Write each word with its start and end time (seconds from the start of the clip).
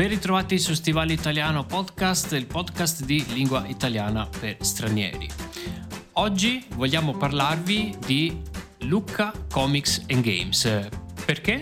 Ben 0.00 0.08
ritrovati 0.08 0.58
su 0.58 0.72
Stivale 0.72 1.12
Italiano 1.12 1.66
Podcast, 1.66 2.32
il 2.32 2.46
podcast 2.46 3.04
di 3.04 3.22
lingua 3.34 3.66
italiana 3.66 4.26
per 4.26 4.56
stranieri. 4.60 5.28
Oggi 6.12 6.64
vogliamo 6.74 7.12
parlarvi 7.12 7.98
di 8.06 8.40
Lucca 8.78 9.30
Comics 9.50 10.02
and 10.08 10.22
Games. 10.22 10.88
Perché? 11.26 11.60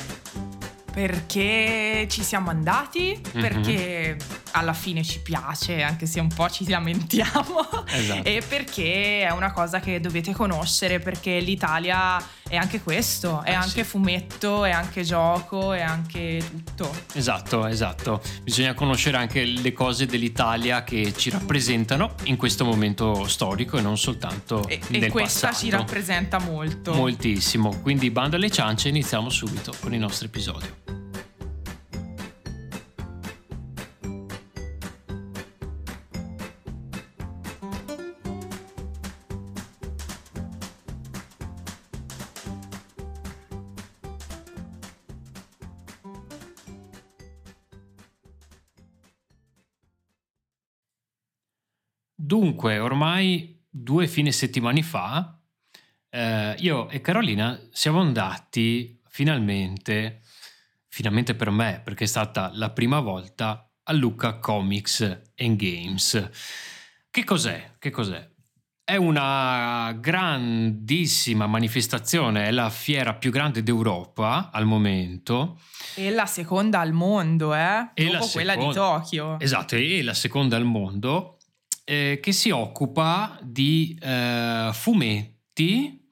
Perché 0.92 2.06
ci 2.08 2.22
siamo 2.22 2.50
andati, 2.50 3.20
Mhm. 3.34 3.40
perché 3.40 4.16
alla 4.58 4.72
fine 4.72 5.02
ci 5.04 5.20
piace, 5.20 5.82
anche 5.82 6.06
se 6.06 6.20
un 6.20 6.28
po' 6.28 6.48
ci 6.50 6.68
lamentiamo, 6.68 7.84
Esatto. 7.86 8.24
e 8.24 8.42
perché 8.46 9.22
è 9.22 9.30
una 9.30 9.52
cosa 9.52 9.80
che 9.80 10.00
dovete 10.00 10.32
conoscere, 10.32 10.98
perché 10.98 11.38
l'Italia 11.40 12.22
è 12.48 12.56
anche 12.56 12.80
questo, 12.82 13.42
è 13.42 13.50
Eh, 13.50 13.54
anche 13.54 13.82
sì. 13.82 13.84
fumetto, 13.84 14.64
è 14.64 14.70
anche 14.70 15.02
gioco, 15.02 15.72
è 15.72 15.80
anche 15.82 16.42
tutto. 16.50 16.90
Esatto, 17.14 17.66
esatto. 17.66 18.20
Bisogna 18.42 18.74
conoscere 18.74 19.16
anche 19.18 19.44
le 19.44 19.72
cose 19.72 20.06
dell'Italia 20.06 20.82
che 20.84 21.12
ci 21.16 21.30
rappresentano 21.30 22.14
in 22.24 22.36
questo 22.36 22.64
momento 22.64 23.26
storico 23.28 23.76
e 23.78 23.80
non 23.82 23.98
soltanto 23.98 24.66
E, 24.68 24.80
nel 24.88 25.04
e 25.04 25.08
questa 25.10 25.48
passato. 25.48 25.64
ci 25.64 25.70
rappresenta 25.70 26.38
molto. 26.38 26.92
Moltissimo. 26.94 27.80
Quindi 27.80 28.10
bando 28.10 28.36
alle 28.36 28.50
ciance 28.50 28.88
iniziamo 28.88 29.28
subito 29.30 29.72
con 29.80 29.92
il 29.92 30.00
nostro 30.00 30.26
episodio. 30.26 30.87
Ormai 53.18 53.60
due 53.68 54.06
fine 54.06 54.30
settimane 54.30 54.82
fa, 54.82 55.36
eh, 56.10 56.54
io 56.58 56.88
e 56.88 57.00
Carolina 57.00 57.60
siamo 57.70 58.00
andati 58.00 59.00
finalmente, 59.08 60.20
finalmente 60.86 61.34
per 61.34 61.50
me, 61.50 61.80
perché 61.82 62.04
è 62.04 62.06
stata 62.06 62.50
la 62.54 62.70
prima 62.70 63.00
volta 63.00 63.68
a 63.82 63.92
Lucca 63.92 64.38
Comics 64.38 65.00
and 65.36 65.56
Games. 65.56 66.30
Che 67.10 67.24
cos'è? 67.24 67.72
Che 67.78 67.90
cos'è? 67.90 68.26
È 68.84 68.96
una 68.96 69.94
grandissima 70.00 71.46
manifestazione, 71.46 72.46
è 72.46 72.50
la 72.52 72.70
fiera 72.70 73.14
più 73.14 73.30
grande 73.30 73.62
d'Europa 73.62 74.50
al 74.50 74.64
momento. 74.64 75.60
E 75.94 76.10
la 76.10 76.24
seconda 76.24 76.80
al 76.80 76.92
mondo, 76.92 77.54
eh? 77.54 77.90
E 77.94 78.04
Dopo 78.06 78.18
la 78.24 78.30
quella 78.32 78.54
di 78.54 78.60
seconda- 78.60 78.80
Tokyo. 78.80 79.40
Esatto, 79.40 79.74
è 79.74 80.02
la 80.02 80.14
seconda 80.14 80.56
al 80.56 80.64
mondo 80.64 81.37
eh, 81.88 82.18
che 82.20 82.32
si 82.32 82.50
occupa 82.50 83.38
di 83.42 83.98
eh, 83.98 84.68
fumetti, 84.74 86.10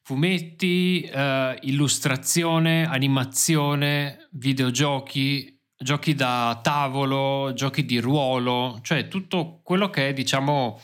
fumetti, 0.00 1.02
eh, 1.02 1.58
illustrazione, 1.64 2.86
animazione, 2.86 4.28
videogiochi, 4.30 5.60
giochi 5.76 6.14
da 6.14 6.58
tavolo, 6.62 7.52
giochi 7.52 7.84
di 7.84 7.98
ruolo, 7.98 8.78
cioè 8.80 9.08
tutto 9.08 9.60
quello 9.62 9.90
che 9.90 10.08
è, 10.08 10.12
diciamo, 10.14 10.80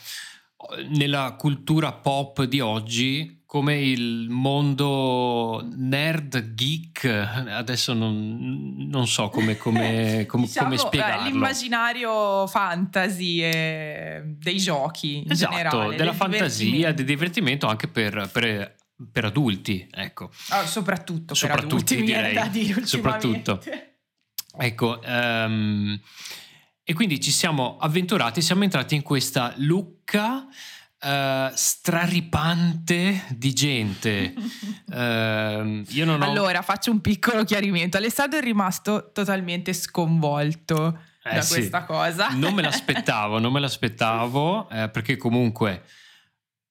nella 0.89 1.35
cultura 1.35 1.91
pop 1.93 2.43
di 2.43 2.59
oggi 2.59 3.38
come 3.49 3.81
il 3.81 4.27
mondo 4.29 5.67
nerd 5.75 6.53
geek 6.53 7.03
adesso 7.05 7.93
non, 7.93 8.75
non 8.87 9.07
so 9.07 9.29
come, 9.29 9.57
come, 9.57 10.25
come, 10.29 10.43
Diciamo, 10.45 10.65
come 10.67 10.75
eh, 10.75 10.85
spiegarlo 10.85 11.29
L'immaginario 11.31 12.45
fantasy 12.45 13.41
e 13.41 14.21
dei 14.37 14.57
giochi 14.57 15.17
in 15.23 15.31
esatto 15.31 15.55
generale. 15.55 15.95
della 15.95 16.11
del 16.11 16.19
fantasia 16.19 16.93
del 16.93 17.05
divertimento 17.05 17.65
anche 17.65 17.87
per, 17.87 18.29
per, 18.31 18.75
per 19.11 19.25
adulti 19.25 19.87
ecco 19.89 20.29
Ah, 20.49 20.67
soprattutto, 20.67 21.33
Soprattutto, 21.33 21.83
per 21.83 21.95
adulti, 21.97 22.03
direi. 22.03 22.33
da 22.35 22.45
dire 22.45 22.85
Soprattutto. 22.85 23.63
Ecco, 24.59 25.01
ehm, 25.01 25.99
e 26.83 26.93
quindi 26.93 27.19
ci 27.19 27.31
siamo 27.31 27.77
avventurati, 27.79 28.41
siamo 28.43 28.63
entrati 28.63 28.93
in 28.93 29.01
questa 29.01 29.53
lucca 29.57 30.47
eh, 31.01 31.51
straripante 31.53 33.23
di 33.29 33.53
gente. 33.53 34.33
Ehm, 34.91 35.83
io 35.89 36.03
non 36.03 36.19
ho... 36.19 36.25
Allora, 36.25 36.63
faccio 36.63 36.89
un 36.89 36.99
piccolo 36.99 37.43
chiarimento. 37.43 37.97
Alessandro 37.97 38.39
è 38.39 38.41
rimasto 38.41 39.11
totalmente 39.13 39.71
sconvolto 39.71 40.99
Eh, 41.23 41.35
da 41.35 41.41
sì. 41.41 41.53
questa 41.53 41.83
cosa. 41.83 42.29
Non 42.29 42.55
me 42.55 42.63
l'aspettavo, 42.63 43.37
non 43.37 43.51
me 43.51 43.59
l'aspettavo, 43.59 44.67
eh, 44.73 44.89
perché 44.89 45.15
comunque 45.15 45.83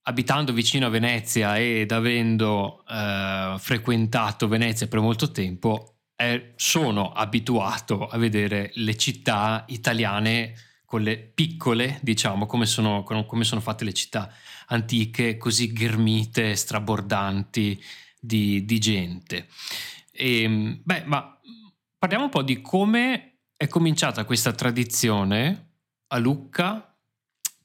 abitando 0.02 0.52
vicino 0.52 0.86
a 0.86 0.88
Venezia 0.88 1.58
ed 1.58 1.92
avendo 1.92 2.82
eh, 2.88 3.54
frequentato 3.58 4.48
Venezia 4.48 4.88
per 4.88 4.98
molto 5.00 5.30
tempo, 5.30 5.98
eh, 6.16 6.54
sono 6.56 7.12
abituato 7.12 8.08
a 8.08 8.18
vedere 8.18 8.70
le 8.74 8.96
città 8.96 9.64
italiane, 9.68 10.54
quelle 10.88 11.18
piccole, 11.18 11.98
diciamo, 12.00 12.46
come 12.46 12.64
sono, 12.64 13.02
come 13.02 13.44
sono 13.44 13.60
fatte 13.60 13.84
le 13.84 13.92
città 13.92 14.32
antiche, 14.68 15.36
così 15.36 15.70
ghermite, 15.70 16.56
strabordanti 16.56 17.78
di, 18.18 18.64
di 18.64 18.78
gente. 18.78 19.48
E, 20.10 20.80
beh, 20.82 21.04
ma 21.04 21.38
parliamo 21.98 22.24
un 22.24 22.30
po' 22.30 22.40
di 22.40 22.62
come 22.62 23.40
è 23.54 23.66
cominciata 23.66 24.24
questa 24.24 24.52
tradizione 24.52 25.72
a 26.06 26.16
Lucca 26.16 26.96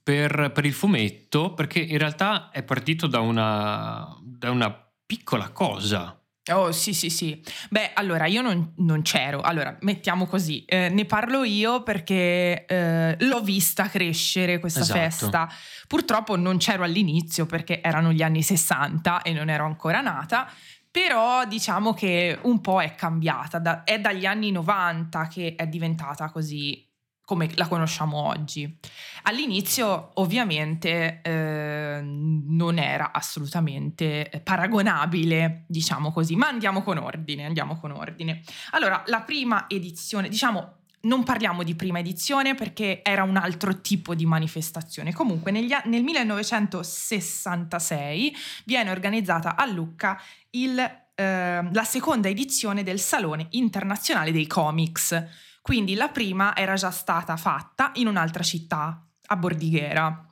per, 0.03 0.51
per 0.53 0.65
il 0.65 0.73
fumetto, 0.73 1.53
perché 1.53 1.79
in 1.79 1.97
realtà 1.97 2.49
è 2.49 2.61
partito 2.61 3.07
da 3.07 3.21
una, 3.21 4.17
da 4.21 4.51
una 4.51 4.69
piccola 5.05 5.49
cosa. 5.51 6.21
Oh, 6.51 6.73
sì, 6.73 6.93
sì, 6.93 7.09
sì. 7.09 7.41
Beh, 7.69 7.91
allora 7.93 8.25
io 8.25 8.41
non, 8.41 8.73
non 8.77 9.01
c'ero. 9.01 9.39
Allora, 9.39 9.77
mettiamo 9.81 10.25
così. 10.25 10.65
eh, 10.65 10.89
ne 10.89 11.05
parlo 11.05 11.43
io 11.45 11.83
perché 11.83 12.65
eh, 12.65 13.15
l'ho 13.19 13.41
vista 13.41 13.87
crescere 13.87 14.59
questa 14.59 14.81
Esatto. 14.81 14.99
festa. 14.99 15.49
Purtroppo 15.87 16.35
non 16.35 16.57
c'ero 16.57 16.83
all'inizio 16.83 17.45
perché 17.45 17.81
erano 17.81 18.11
gli 18.11 18.21
anni 18.21 18.43
60 18.43 19.21
e 19.21 19.31
non 19.31 19.49
ero 19.49 19.65
ancora 19.65 20.01
nata. 20.01 20.51
Però 20.91 21.45
diciamo 21.45 21.93
che 21.93 22.37
un 22.41 22.59
po' 22.59 22.81
è 22.81 22.93
cambiata. 22.93 23.57
da- 23.59 23.83
è 23.83 23.99
dagli 23.99 24.25
anni 24.25 24.51
90 24.51 25.27
che 25.27 25.55
è 25.55 25.65
diventata 25.67 26.29
così 26.29 26.85
come 27.25 27.49
la 27.55 27.67
conosciamo 27.67 28.17
oggi. 28.17 28.77
All'inizio 29.23 30.11
ovviamente 30.15 31.21
eh, 31.21 32.01
non 32.01 32.77
era 32.77 33.11
assolutamente 33.13 34.29
eh, 34.29 34.39
paragonabile, 34.41 35.63
diciamo 35.67 36.11
così, 36.11 36.35
ma 36.35 36.47
andiamo 36.47 36.83
con 36.83 36.97
ordine, 36.97 37.45
andiamo 37.45 37.79
con 37.79 37.91
ordine. 37.91 38.41
Allora, 38.71 39.03
la 39.07 39.21
prima 39.21 39.69
edizione, 39.69 40.27
diciamo, 40.27 40.81
non 41.03 41.23
parliamo 41.23 41.63
di 41.63 41.75
prima 41.75 41.99
edizione 41.99 42.55
perché 42.55 43.01
era 43.03 43.23
un 43.23 43.37
altro 43.37 43.79
tipo 43.81 44.15
di 44.15 44.25
manifestazione. 44.25 45.13
Comunque 45.13 45.51
negli 45.51 45.71
nel 45.85 46.03
1966 46.03 48.35
viene 48.65 48.91
organizzata 48.91 49.55
a 49.55 49.65
Lucca 49.65 50.21
il, 50.51 50.77
eh, 50.79 51.69
la 51.71 51.83
seconda 51.83 52.29
edizione 52.29 52.83
del 52.83 52.99
Salone 52.99 53.47
Internazionale 53.51 54.31
dei 54.31 54.47
Comics. 54.47 55.51
Quindi 55.63 55.95
la 55.95 56.09
prima 56.09 56.53
era 56.57 56.73
già 56.73 56.91
stata 56.91 57.37
fatta 57.37 57.91
in 57.93 58.07
un'altra 58.07 58.43
città, 58.43 59.01
a 59.27 59.35
Bordighera. 59.37 60.27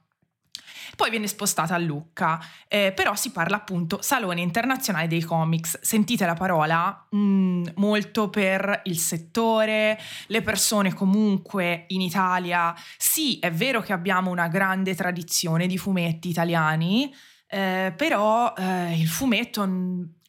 Poi 0.98 1.10
viene 1.10 1.28
spostata 1.28 1.74
a 1.74 1.78
Lucca, 1.78 2.38
eh, 2.68 2.92
però 2.94 3.16
si 3.16 3.32
parla 3.32 3.56
appunto 3.56 4.02
Salone 4.02 4.42
Internazionale 4.42 5.08
dei 5.08 5.22
Comics. 5.22 5.80
Sentite 5.80 6.26
la 6.26 6.34
parola? 6.34 7.08
Mm, 7.16 7.66
molto 7.76 8.30
per 8.30 8.82
il 8.84 8.98
settore, 8.98 9.98
le 10.28 10.42
persone 10.42 10.94
comunque 10.94 11.86
in 11.88 12.02
Italia. 12.02 12.76
Sì, 12.98 13.40
è 13.40 13.54
vero 13.54 13.80
che 13.80 13.94
abbiamo 13.94 14.32
una 14.32 14.50
grande 14.50 14.96
tradizione 14.96 15.66
di 15.66 15.78
fumetti 15.78 16.28
italiani, 16.28 17.10
eh, 17.48 17.94
però 17.96 18.54
eh, 18.58 19.00
il 19.00 19.08
fumetto 19.08 19.64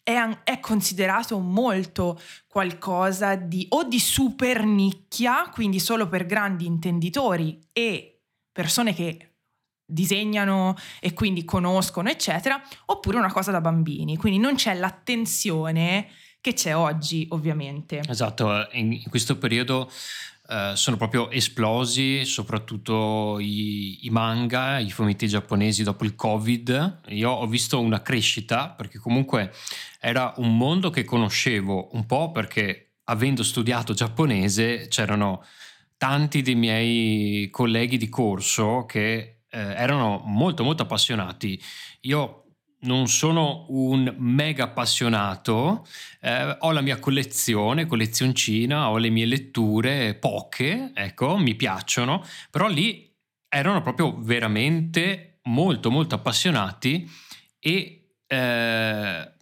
è, 0.02 0.18
è 0.44 0.60
considerato 0.60 1.38
molto 1.38 2.20
qualcosa 2.48 3.34
di 3.34 3.66
o 3.70 3.84
di 3.84 3.98
super 3.98 4.64
nicchia, 4.64 5.48
quindi 5.50 5.78
solo 5.78 6.08
per 6.08 6.26
grandi 6.26 6.66
intenditori 6.66 7.58
e 7.72 8.20
persone 8.50 8.94
che 8.94 9.34
disegnano 9.84 10.76
e 11.00 11.12
quindi 11.12 11.44
conoscono, 11.44 12.08
eccetera, 12.08 12.60
oppure 12.86 13.18
una 13.18 13.32
cosa 13.32 13.50
da 13.50 13.60
bambini. 13.60 14.16
Quindi 14.16 14.38
non 14.38 14.54
c'è 14.54 14.74
l'attenzione 14.74 16.08
che 16.40 16.54
c'è 16.54 16.74
oggi, 16.74 17.26
ovviamente. 17.30 18.00
Esatto, 18.08 18.68
in, 18.72 18.92
in 18.92 19.08
questo 19.08 19.38
periodo 19.38 19.90
eh, 20.48 20.72
sono 20.74 20.96
proprio 20.96 21.30
esplosi 21.30 22.24
soprattutto 22.24 23.38
i, 23.38 24.06
i 24.06 24.10
manga, 24.10 24.78
i 24.78 24.90
fumetti 24.90 25.28
giapponesi 25.28 25.82
dopo 25.82 26.04
il 26.04 26.14
Covid. 26.14 27.00
Io 27.08 27.30
ho 27.30 27.46
visto 27.46 27.80
una 27.80 28.02
crescita 28.02 28.70
perché 28.70 28.98
comunque 28.98 29.52
era 30.00 30.32
un 30.36 30.56
mondo 30.56 30.90
che 30.90 31.04
conoscevo 31.04 31.90
un 31.92 32.06
po' 32.06 32.32
perché 32.32 32.94
avendo 33.04 33.42
studiato 33.42 33.94
giapponese 33.94 34.88
c'erano 34.88 35.44
tanti 35.96 36.42
dei 36.42 36.56
miei 36.56 37.48
colleghi 37.50 37.96
di 37.96 38.08
corso 38.08 38.84
che 38.86 39.42
eh, 39.48 39.58
erano 39.58 40.22
molto 40.24 40.64
molto 40.64 40.82
appassionati. 40.82 41.60
Io 42.02 42.41
non 42.82 43.08
sono 43.08 43.66
un 43.68 44.14
mega 44.18 44.64
appassionato, 44.64 45.86
eh, 46.20 46.56
ho 46.60 46.70
la 46.72 46.80
mia 46.80 46.98
collezione, 46.98 47.86
collezioncina, 47.86 48.90
ho 48.90 48.98
le 48.98 49.10
mie 49.10 49.26
letture, 49.26 50.14
poche, 50.14 50.92
ecco, 50.94 51.36
mi 51.36 51.54
piacciono, 51.54 52.24
però 52.50 52.68
lì 52.68 53.10
erano 53.48 53.82
proprio 53.82 54.16
veramente 54.18 55.40
molto 55.44 55.90
molto 55.90 56.14
appassionati 56.14 57.08
e, 57.58 58.14
eh, 58.26 59.32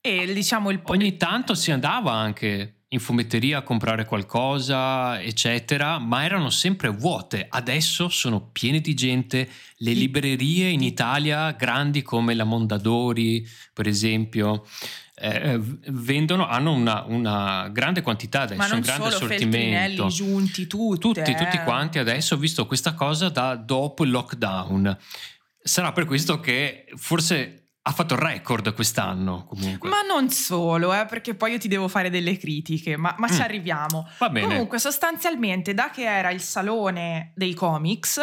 e 0.00 0.32
diciamo 0.32 0.70
il 0.70 0.80
ogni 0.84 1.16
tanto 1.16 1.54
si 1.54 1.70
andava 1.70 2.12
anche 2.12 2.81
in 2.92 3.00
fumetteria 3.00 3.58
a 3.58 3.62
comprare 3.62 4.04
qualcosa, 4.04 5.20
eccetera, 5.20 5.98
ma 5.98 6.24
erano 6.24 6.50
sempre 6.50 6.88
vuote. 6.88 7.46
Adesso 7.48 8.08
sono 8.08 8.48
piene 8.52 8.80
di 8.80 8.94
gente. 8.94 9.48
Le 9.76 9.92
librerie 9.92 10.68
in 10.68 10.82
Italia, 10.82 11.50
grandi 11.52 12.02
come 12.02 12.34
la 12.34 12.44
Mondadori, 12.44 13.46
per 13.72 13.88
esempio, 13.88 14.64
eh, 15.14 15.58
vendono, 15.88 16.46
hanno 16.46 16.72
una, 16.72 17.04
una, 17.06 17.68
grande 17.68 18.02
quantità 18.02 18.42
adesso, 18.42 18.58
ma 18.60 18.66
non 18.66 18.76
un 18.76 18.82
grande 18.82 19.10
solo 19.10 19.24
assortimento. 19.24 20.06
giunti, 20.08 20.66
tutte, 20.66 20.98
tutti, 20.98 21.30
eh. 21.30 21.34
tutti 21.34 21.58
quanti 21.64 21.98
adesso 21.98 22.34
ho 22.34 22.38
visto 22.38 22.66
questa 22.66 22.92
cosa 22.92 23.30
da 23.30 23.56
dopo 23.56 24.04
il 24.04 24.10
lockdown. 24.10 24.96
Sarà 25.64 25.92
per 25.92 26.04
questo 26.04 26.40
che 26.40 26.86
forse 26.96 27.61
ha 27.84 27.90
fatto 27.90 28.14
il 28.14 28.20
record 28.20 28.74
quest'anno 28.74 29.44
comunque. 29.44 29.88
Ma 29.88 30.02
non 30.02 30.30
solo, 30.30 30.94
eh, 30.94 31.04
perché 31.06 31.34
poi 31.34 31.52
io 31.52 31.58
ti 31.58 31.68
devo 31.68 31.88
fare 31.88 32.10
delle 32.10 32.36
critiche, 32.36 32.96
ma, 32.96 33.14
ma 33.18 33.26
mm. 33.26 33.34
ci 33.34 33.42
arriviamo. 33.42 34.08
Va 34.18 34.28
bene. 34.28 34.46
Comunque, 34.46 34.78
sostanzialmente, 34.78 35.74
da 35.74 35.90
che 35.90 36.04
era 36.04 36.30
il 36.30 36.40
salone 36.40 37.32
dei 37.34 37.54
comics, 37.54 38.20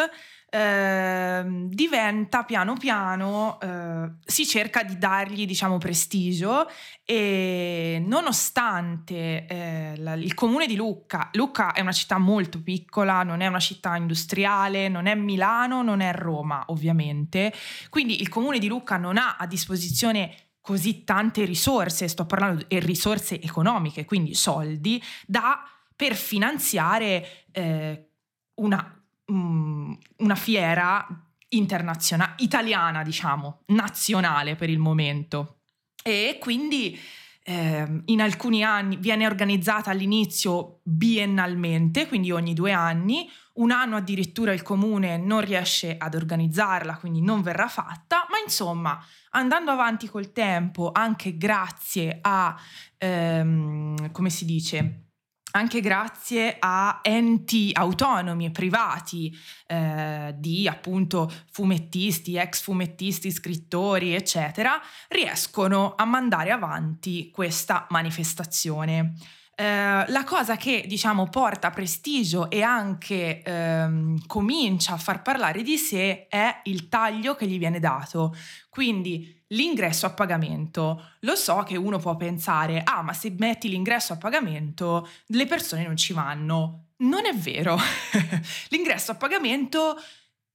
eh, 0.50 1.44
diventa 1.46 2.42
piano 2.42 2.74
piano, 2.74 3.58
eh, 3.60 4.10
si 4.24 4.44
cerca 4.44 4.82
di 4.82 4.98
dargli 4.98 5.46
diciamo 5.46 5.78
prestigio 5.78 6.68
e 7.04 8.02
nonostante 8.04 9.46
eh, 9.46 9.94
la, 9.96 10.14
il 10.14 10.34
comune 10.34 10.66
di 10.66 10.74
Lucca, 10.74 11.30
Lucca 11.32 11.72
è 11.72 11.80
una 11.80 11.92
città 11.92 12.18
molto 12.18 12.60
piccola, 12.62 13.22
non 13.22 13.40
è 13.40 13.46
una 13.46 13.60
città 13.60 13.96
industriale, 13.96 14.88
non 14.88 15.06
è 15.06 15.14
Milano, 15.14 15.82
non 15.82 16.00
è 16.00 16.12
Roma 16.12 16.64
ovviamente, 16.66 17.52
quindi 17.88 18.20
il 18.20 18.28
comune 18.28 18.58
di 18.58 18.66
Lucca 18.66 18.96
non 18.96 19.16
ha 19.16 19.36
a 19.36 19.46
disposizione 19.46 20.34
così 20.60 21.04
tante 21.04 21.44
risorse, 21.44 22.08
sto 22.08 22.26
parlando 22.26 22.64
di 22.66 22.78
risorse 22.80 23.40
economiche, 23.40 24.04
quindi 24.04 24.34
soldi, 24.34 25.02
da, 25.26 25.62
per 25.94 26.14
finanziare 26.14 27.46
eh, 27.52 28.10
una 28.56 28.99
um, 29.30 29.96
una 30.18 30.34
fiera 30.34 31.06
internazionale, 31.48 32.34
italiana 32.38 33.02
diciamo, 33.02 33.62
nazionale 33.66 34.56
per 34.56 34.68
il 34.68 34.78
momento. 34.78 35.60
E 36.02 36.38
quindi 36.40 36.98
eh, 37.42 38.02
in 38.04 38.20
alcuni 38.20 38.62
anni 38.62 38.96
viene 38.96 39.26
organizzata 39.26 39.90
all'inizio 39.90 40.80
biennalmente, 40.82 42.06
quindi 42.06 42.30
ogni 42.30 42.54
due 42.54 42.72
anni, 42.72 43.28
un 43.54 43.70
anno 43.70 43.96
addirittura 43.96 44.52
il 44.52 44.62
comune 44.62 45.16
non 45.16 45.40
riesce 45.40 45.96
ad 45.96 46.14
organizzarla, 46.14 46.96
quindi 46.96 47.20
non 47.20 47.42
verrà 47.42 47.68
fatta, 47.68 48.26
ma 48.30 48.38
insomma 48.42 49.02
andando 49.30 49.70
avanti 49.70 50.08
col 50.08 50.32
tempo, 50.32 50.90
anche 50.92 51.36
grazie 51.36 52.18
a, 52.20 52.56
ehm, 52.98 54.10
come 54.12 54.30
si 54.30 54.44
dice, 54.44 55.09
anche 55.52 55.80
grazie 55.80 56.56
a 56.58 57.00
enti 57.02 57.70
autonomi 57.72 58.46
e 58.46 58.50
privati 58.50 59.36
eh, 59.66 60.34
di 60.36 60.68
appunto 60.68 61.30
fumettisti, 61.50 62.36
ex 62.36 62.62
fumettisti, 62.62 63.30
scrittori, 63.30 64.14
eccetera, 64.14 64.80
riescono 65.08 65.94
a 65.96 66.04
mandare 66.04 66.50
avanti 66.50 67.30
questa 67.30 67.86
manifestazione. 67.90 69.14
Eh, 69.60 70.04
la 70.08 70.24
cosa 70.24 70.56
che 70.56 70.84
diciamo 70.86 71.28
porta 71.28 71.70
prestigio 71.70 72.48
e 72.48 72.62
anche 72.62 73.42
ehm, 73.42 74.26
comincia 74.26 74.94
a 74.94 74.96
far 74.96 75.20
parlare 75.20 75.62
di 75.62 75.76
sé 75.76 76.28
è 76.28 76.60
il 76.64 76.88
taglio 76.88 77.34
che 77.34 77.46
gli 77.46 77.58
viene 77.58 77.78
dato. 77.78 78.34
Quindi 78.70 79.39
l'ingresso 79.50 80.06
a 80.06 80.10
pagamento. 80.10 81.12
Lo 81.20 81.34
so 81.34 81.62
che 81.62 81.76
uno 81.76 81.98
può 81.98 82.16
pensare, 82.16 82.82
ah, 82.84 83.02
ma 83.02 83.12
se 83.12 83.34
metti 83.38 83.68
l'ingresso 83.68 84.12
a 84.12 84.16
pagamento 84.16 85.08
le 85.26 85.46
persone 85.46 85.84
non 85.84 85.96
ci 85.96 86.12
vanno. 86.12 86.86
Non 86.98 87.24
è 87.26 87.34
vero. 87.34 87.78
l'ingresso 88.68 89.12
a 89.12 89.14
pagamento 89.14 89.96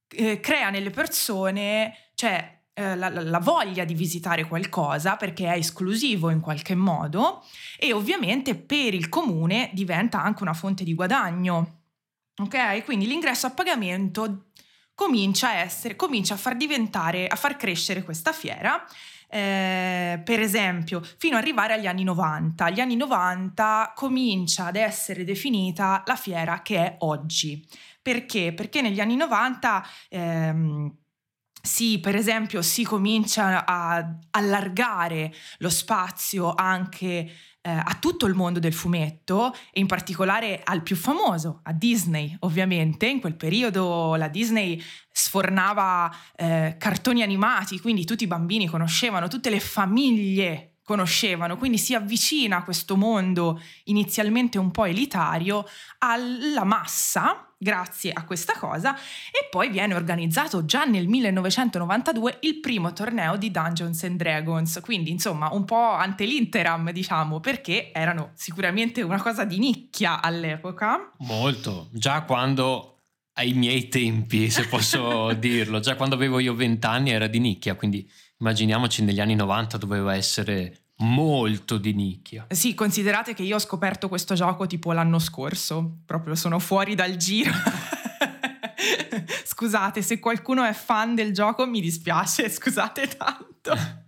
eh, 0.08 0.40
crea 0.40 0.70
nelle 0.70 0.90
persone, 0.90 2.10
cioè 2.14 2.60
eh, 2.74 2.94
la, 2.94 3.08
la, 3.08 3.40
voglia 3.40 3.84
di 3.84 3.94
visitare 3.94 4.44
qualcosa 4.44 5.16
perché 5.16 5.46
è 5.46 5.56
esclusivo 5.56 6.30
in 6.30 6.40
qualche 6.40 6.74
modo 6.74 7.42
e 7.78 7.92
ovviamente 7.92 8.54
per 8.54 8.92
il 8.92 9.08
comune 9.08 9.70
diventa 9.72 10.22
anche 10.22 10.42
una 10.42 10.52
fonte 10.52 10.84
di 10.84 10.94
guadagno. 10.94 11.80
Ok? 12.38 12.84
Quindi 12.84 13.06
l'ingresso 13.06 13.46
a 13.46 13.50
pagamento 13.50 14.50
comincia 14.96 15.50
a 15.50 15.54
essere, 15.56 15.94
comincia 15.94 16.34
a 16.34 16.38
far 16.38 16.56
diventare, 16.56 17.28
a 17.28 17.36
far 17.36 17.56
crescere 17.56 18.02
questa 18.02 18.32
fiera. 18.32 18.84
Eh, 19.28 20.20
per 20.24 20.40
esempio, 20.40 21.02
fino 21.18 21.36
ad 21.36 21.42
arrivare 21.42 21.74
agli 21.74 21.86
anni 21.86 22.02
90. 22.02 22.64
Agli 22.64 22.80
anni 22.80 22.96
90 22.96 23.92
comincia 23.94 24.66
ad 24.66 24.76
essere 24.76 25.22
definita 25.22 26.02
la 26.06 26.16
fiera 26.16 26.62
che 26.62 26.76
è 26.78 26.96
oggi. 27.00 27.64
Perché? 28.00 28.54
Perché 28.54 28.80
negli 28.80 29.00
anni 29.00 29.16
90 29.16 29.86
ehm, 30.08 30.96
sì, 31.60 31.98
per 31.98 32.14
esempio, 32.14 32.62
si 32.62 32.84
comincia 32.84 33.66
a 33.66 34.18
allargare 34.30 35.34
lo 35.58 35.68
spazio 35.68 36.54
anche 36.54 37.28
eh, 37.66 37.70
a 37.70 37.96
tutto 37.98 38.26
il 38.26 38.34
mondo 38.34 38.60
del 38.60 38.72
fumetto 38.72 39.52
e 39.72 39.80
in 39.80 39.86
particolare 39.88 40.60
al 40.62 40.82
più 40.82 40.94
famoso, 40.94 41.60
a 41.64 41.72
Disney 41.72 42.36
ovviamente. 42.40 43.06
In 43.06 43.18
quel 43.18 43.34
periodo 43.34 44.14
la 44.14 44.28
Disney 44.28 44.80
sfornava 45.10 46.14
eh, 46.36 46.76
cartoni 46.78 47.22
animati, 47.22 47.80
quindi 47.80 48.04
tutti 48.04 48.22
i 48.22 48.28
bambini 48.28 48.68
conoscevano, 48.68 49.26
tutte 49.26 49.50
le 49.50 49.58
famiglie 49.58 50.76
conoscevano, 50.84 51.56
quindi 51.56 51.78
si 51.78 51.94
avvicina 51.94 52.58
a 52.58 52.62
questo 52.62 52.96
mondo 52.96 53.60
inizialmente 53.84 54.58
un 54.58 54.70
po' 54.70 54.84
elitario 54.84 55.64
alla 55.98 56.62
massa 56.62 57.45
grazie 57.58 58.12
a 58.12 58.24
questa 58.24 58.54
cosa 58.58 58.94
e 58.94 59.48
poi 59.50 59.70
viene 59.70 59.94
organizzato 59.94 60.64
già 60.64 60.84
nel 60.84 61.08
1992 61.08 62.38
il 62.40 62.60
primo 62.60 62.92
torneo 62.92 63.36
di 63.36 63.50
Dungeons 63.50 64.04
and 64.04 64.16
Dragons, 64.16 64.80
quindi 64.82 65.10
insomma 65.10 65.52
un 65.52 65.64
po' 65.64 65.92
ante 65.92 66.24
l'interam 66.24 66.90
diciamo 66.90 67.40
perché 67.40 67.92
erano 67.92 68.32
sicuramente 68.34 69.02
una 69.02 69.20
cosa 69.20 69.44
di 69.44 69.58
nicchia 69.58 70.20
all'epoca. 70.20 71.12
Molto, 71.18 71.88
già 71.92 72.22
quando 72.22 72.98
ai 73.34 73.52
miei 73.52 73.88
tempi 73.88 74.50
se 74.50 74.66
posso 74.66 75.32
dirlo, 75.38 75.80
già 75.80 75.96
quando 75.96 76.14
avevo 76.14 76.38
io 76.38 76.54
vent'anni 76.54 77.10
era 77.10 77.26
di 77.26 77.38
nicchia, 77.38 77.74
quindi 77.74 78.08
immaginiamoci 78.38 79.02
negli 79.02 79.20
anni 79.20 79.34
90 79.34 79.78
doveva 79.78 80.14
essere 80.14 80.85
molto 80.98 81.78
di 81.78 81.92
nicchia. 81.92 82.46
Sì, 82.50 82.74
considerate 82.74 83.34
che 83.34 83.42
io 83.42 83.56
ho 83.56 83.60
scoperto 83.60 84.08
questo 84.08 84.34
gioco 84.34 84.66
tipo 84.66 84.92
l'anno 84.92 85.18
scorso, 85.18 85.98
proprio 86.06 86.34
sono 86.34 86.58
fuori 86.58 86.94
dal 86.94 87.16
giro. 87.16 87.52
scusate, 89.44 90.02
se 90.02 90.18
qualcuno 90.18 90.64
è 90.64 90.72
fan 90.72 91.14
del 91.14 91.32
gioco 91.32 91.66
mi 91.66 91.80
dispiace, 91.80 92.48
scusate 92.50 93.08
tanto. 93.08 94.04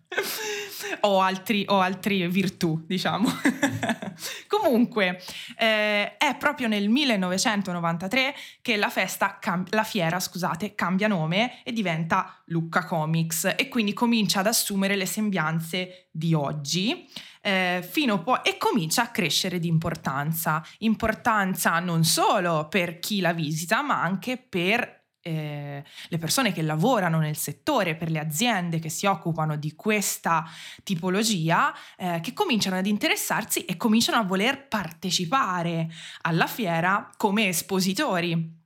O, 1.00 1.20
altri, 1.20 1.64
o 1.68 1.80
altri 1.80 2.26
virtù, 2.28 2.82
diciamo. 2.86 3.28
Comunque, 4.48 5.22
eh, 5.56 6.16
è 6.16 6.36
proprio 6.36 6.68
nel 6.68 6.88
1993 6.88 8.34
che 8.62 8.76
la 8.76 8.88
festa, 8.88 9.38
cam- 9.38 9.66
la 9.70 9.84
fiera, 9.84 10.18
scusate, 10.18 10.74
cambia 10.74 11.08
nome 11.08 11.62
e 11.62 11.72
diventa 11.72 12.42
Lucca 12.46 12.84
Comics 12.84 13.54
e 13.56 13.68
quindi 13.68 13.92
comincia 13.92 14.40
ad 14.40 14.46
assumere 14.46 14.96
le 14.96 15.06
sembianze 15.06 16.08
di 16.10 16.34
oggi. 16.34 17.08
Eh, 17.40 17.88
po- 18.24 18.44
e 18.44 18.56
comincia 18.56 19.02
a 19.02 19.08
crescere 19.08 19.58
di 19.58 19.68
importanza. 19.68 20.62
Importanza 20.78 21.78
non 21.78 22.04
solo 22.04 22.66
per 22.68 22.98
chi 22.98 23.20
la 23.20 23.32
visita, 23.32 23.82
ma 23.82 24.02
anche 24.02 24.36
per 24.36 24.97
eh, 25.28 25.84
le 26.08 26.18
persone 26.18 26.52
che 26.52 26.62
lavorano 26.62 27.18
nel 27.18 27.36
settore, 27.36 27.96
per 27.96 28.10
le 28.10 28.18
aziende 28.18 28.78
che 28.78 28.88
si 28.88 29.06
occupano 29.06 29.56
di 29.56 29.74
questa 29.74 30.44
tipologia, 30.82 31.74
eh, 31.96 32.20
che 32.22 32.32
cominciano 32.32 32.76
ad 32.76 32.86
interessarsi 32.86 33.64
e 33.64 33.76
cominciano 33.76 34.18
a 34.18 34.24
voler 34.24 34.66
partecipare 34.66 35.88
alla 36.22 36.46
fiera 36.46 37.10
come 37.16 37.48
espositori, 37.48 38.56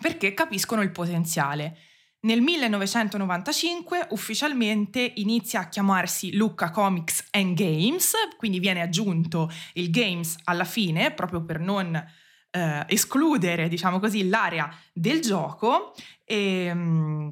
perché 0.00 0.34
capiscono 0.34 0.82
il 0.82 0.90
potenziale. 0.90 1.78
Nel 2.24 2.40
1995 2.40 4.08
ufficialmente 4.10 5.12
inizia 5.16 5.60
a 5.60 5.68
chiamarsi 5.68 6.36
Lucca 6.36 6.70
Comics 6.70 7.26
and 7.30 7.56
Games, 7.56 8.12
quindi 8.36 8.60
viene 8.60 8.80
aggiunto 8.80 9.50
il 9.72 9.90
Games 9.90 10.36
alla 10.44 10.64
fine, 10.64 11.10
proprio 11.12 11.42
per 11.42 11.58
non 11.58 12.00
eh, 12.52 12.84
escludere, 12.88 13.68
diciamo 13.68 13.98
così, 13.98 14.28
l'area 14.28 14.72
del 14.92 15.20
gioco 15.20 15.94
e, 16.24 16.70
mm, 16.72 17.28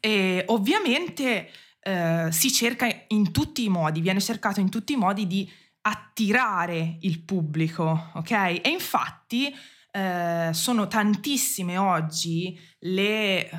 e 0.00 0.44
ovviamente 0.48 1.50
eh, 1.80 2.28
si 2.30 2.52
cerca 2.52 2.86
in 3.08 3.30
tutti 3.30 3.64
i 3.64 3.68
modi, 3.68 4.00
viene 4.00 4.20
cercato 4.20 4.60
in 4.60 4.68
tutti 4.68 4.92
i 4.92 4.96
modi 4.96 5.26
di 5.26 5.50
attirare 5.82 6.98
il 7.00 7.20
pubblico, 7.22 8.10
ok? 8.14 8.30
E 8.30 8.62
infatti 8.64 9.54
eh, 9.90 10.50
sono 10.52 10.86
tantissime 10.88 11.76
oggi 11.76 12.58
le 12.80 13.50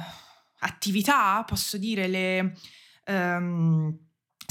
attività, 0.60 1.44
posso 1.44 1.78
dire, 1.78 2.08
le... 2.08 2.54
Um, 3.06 3.98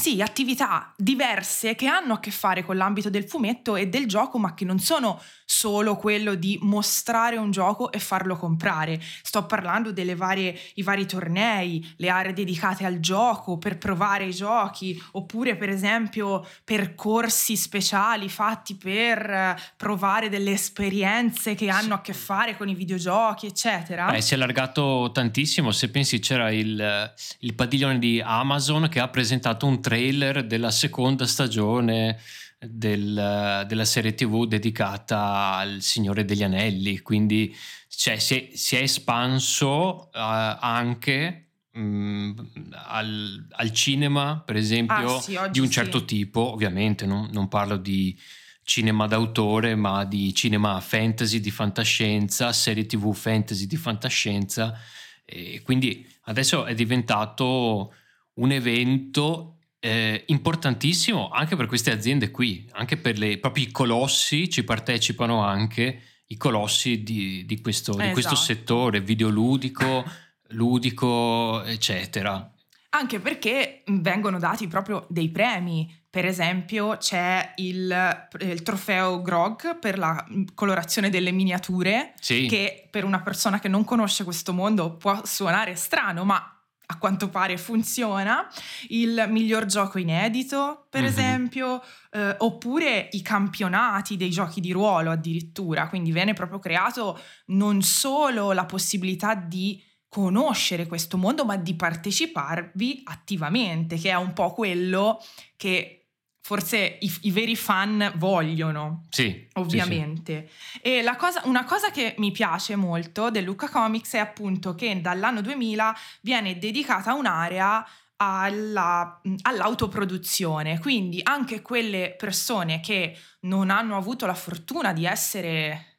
sì, 0.03 0.21
attività 0.21 0.93
diverse 0.97 1.77
che 1.77 1.87
hanno 1.87 2.15
a 2.15 2.19
che 2.19 2.33
fare 2.33 2.65
con 2.65 2.77
l'ambito 2.77 3.09
del 3.09 3.23
fumetto 3.23 3.77
e 3.77 3.87
del 3.87 4.07
gioco, 4.09 4.37
ma 4.37 4.53
che 4.53 4.65
non 4.65 4.81
sono 4.81 5.23
solo 5.45 5.95
quello 5.95 6.35
di 6.35 6.59
mostrare 6.63 7.37
un 7.37 7.53
gioco 7.53 7.93
e 7.93 8.01
farlo 8.01 8.37
comprare. 8.37 9.01
Sto 9.23 9.47
parlando 9.47 9.93
dei 9.93 10.13
vari 10.17 11.07
tornei, 11.07 11.95
le 11.99 12.09
aree 12.09 12.33
dedicate 12.33 12.85
al 12.85 12.99
gioco 12.99 13.59
per 13.59 13.79
provare 13.79 14.25
i 14.25 14.35
giochi, 14.35 15.01
oppure 15.13 15.55
per 15.55 15.69
esempio 15.69 16.45
percorsi 16.65 17.55
speciali 17.57 18.29
fatti 18.29 18.75
per 18.75 19.57
provare 19.77 20.29
delle 20.29 20.51
esperienze 20.51 21.55
che 21.55 21.69
hanno 21.69 21.95
a 21.95 22.01
che 22.01 22.13
fare 22.13 22.57
con 22.57 22.69
i 22.69 22.75
videogiochi, 22.75 23.47
eccetera. 23.47 24.11
Beh, 24.11 24.21
si 24.21 24.33
è 24.33 24.37
allargato 24.37 25.13
tantissimo. 25.13 25.71
Se 25.71 25.91
pensi 25.91 26.19
c'era 26.19 26.51
il, 26.51 27.15
il 27.39 27.55
padiglione 27.55 28.01
di 28.01 28.21
Amazon 28.21 28.89
che 28.89 28.99
ha 28.99 29.07
presentato 29.07 29.65
un 29.67 29.81
trailer 29.93 30.47
della 30.47 30.71
seconda 30.71 31.27
stagione 31.27 32.19
del, 32.59 33.65
della 33.67 33.85
serie 33.85 34.15
tv 34.15 34.47
dedicata 34.47 35.57
al 35.57 35.83
Signore 35.83 36.25
degli 36.25 36.43
Anelli, 36.43 37.01
quindi 37.01 37.55
cioè, 37.89 38.19
si, 38.19 38.35
è, 38.37 38.57
si, 38.57 38.77
è, 38.77 38.81
espanso 38.81 40.09
uh, 40.09 40.09
anche 40.13 41.51
mm, 41.77 42.39
al, 42.87 43.47
al, 43.51 43.73
cinema, 43.73 44.41
per 44.41 44.57
esempio, 44.57 45.17
ah, 45.17 45.21
sì, 45.21 45.39
di 45.51 45.61
un 45.61 45.69
certo 45.69 45.99
sì. 45.99 46.05
tipo, 46.07 46.41
ovviamente 46.53 47.05
non, 47.05 47.29
non 47.31 47.49
parlo 47.49 47.77
di 47.77 48.19
cinema 48.65 49.07
d'autore, 49.07 49.75
ma 49.75 50.07
di 50.07 50.33
cinema 50.35 50.81
fantasy, 50.81 51.39
di 51.39 51.51
fantascienza, 51.51 52.51
serie 52.55 52.87
tv 52.87 53.13
fantasy 53.13 53.67
di 53.67 53.77
fantascienza. 53.77 54.75
E 55.23 55.61
quindi 55.63 56.09
adesso 56.23 56.65
è 56.65 56.75
diventato 56.75 57.93
un 58.35 58.53
evento 58.53 59.59
eh, 59.85 60.23
importantissimo 60.27 61.29
anche 61.31 61.57
per 61.57 61.67
queste 61.67 61.91
aziende 61.91 62.31
qui, 62.31 62.69
anche 62.75 62.97
per 62.97 63.19
le, 63.19 63.39
proprio 63.39 63.65
i 63.65 63.73
colossi 63.73 64.49
ci 64.49 64.63
partecipano 64.63 65.43
anche 65.43 66.03
i 66.27 66.37
colossi 66.37 67.03
di, 67.03 67.45
di, 67.45 67.61
questo, 67.61 67.91
esatto. 67.91 68.07
di 68.07 68.13
questo, 68.13 68.37
settore 68.37 69.01
videoludico, 69.01 70.05
ludico, 70.51 71.65
eccetera. 71.65 72.49
Anche 72.91 73.19
perché 73.19 73.83
vengono 73.87 74.39
dati 74.39 74.69
proprio 74.69 75.05
dei 75.09 75.31
premi. 75.31 76.01
Per 76.09 76.27
esempio 76.27 76.99
c'è 76.99 77.55
il, 77.57 78.29
il 78.41 78.63
trofeo 78.63 79.21
Grog 79.21 79.79
per 79.79 79.99
la 79.99 80.25
colorazione 80.55 81.11
delle 81.11 81.33
miniature, 81.33 82.13
sì. 82.21 82.47
che 82.47 82.87
per 82.89 83.05
una 83.05 83.21
persona 83.21 83.59
che 83.59 83.69
non 83.69 83.85
conosce 83.85 84.25
questo 84.25 84.53
mondo 84.53 84.97
può 84.97 85.23
suonare 85.25 85.75
strano, 85.75 86.25
ma 86.25 86.52
a 86.93 86.99
quanto 86.99 87.29
pare 87.29 87.57
funziona, 87.57 88.47
il 88.89 89.27
miglior 89.29 89.65
gioco 89.65 89.99
inedito, 89.99 90.87
per 90.91 91.03
mm-hmm. 91.03 91.11
esempio, 91.11 91.83
eh, 92.11 92.35
oppure 92.39 93.09
i 93.13 93.23
campionati 93.23 94.17
dei 94.17 94.31
giochi 94.31 94.61
di 94.61 94.73
ruolo 94.73 95.11
addirittura, 95.11 95.89
quindi 95.89 96.13
viene 96.13 96.35
proprio 96.35 96.59
creato 96.59 97.19
non 97.47 97.83
solo 97.83 98.53
la 98.53 98.67
possibilità 98.67 99.35
di 99.35 99.83
conoscere 100.09 100.87
questo 100.87 101.17
mondo, 101.17 101.45
ma 101.47 101.57
di 101.57 101.75
parteciparvi 101.75 103.03
attivamente, 103.05 103.97
che 103.97 104.11
è 104.11 104.15
un 104.15 104.35
po' 104.35 104.53
quello 104.53 105.19
che 105.57 106.02
forse 106.45 106.99
i, 107.01 107.13
i, 107.23 107.31
veri 107.31 107.55
fan 107.55 108.13
vogliono. 108.17 109.05
Sì. 109.09 109.49
Ovviamente. 109.55 110.49
Sì, 110.49 110.71
sì. 110.73 110.81
E 110.83 111.15
cosa, 111.17 111.41
una 111.45 111.65
cosa 111.65 111.91
che 111.91 112.15
mi 112.19 112.33
piace 112.33 112.75
molto 112.75 113.31
del 113.31 113.45
Luca 113.45 113.69
Comics 113.69 114.15
è 114.15 114.19
appunto 114.19 114.75
che 114.75 115.01
dall'anno 115.01 115.41
2000 115.41 115.97
viene 116.21 116.59
dedicata 116.59 117.15
un'area 117.15 117.87
alla, 118.17 119.21
all'autoproduzione, 119.43 120.79
quindi 120.79 121.21
anche 121.23 121.63
quelle 121.63 122.15
persone 122.17 122.81
che 122.81 123.17
non 123.43 123.71
hanno 123.71 123.97
avuto 123.97 124.27
la 124.27 124.35
fortuna 124.35 124.93
di 124.93 125.07
essere 125.07 125.92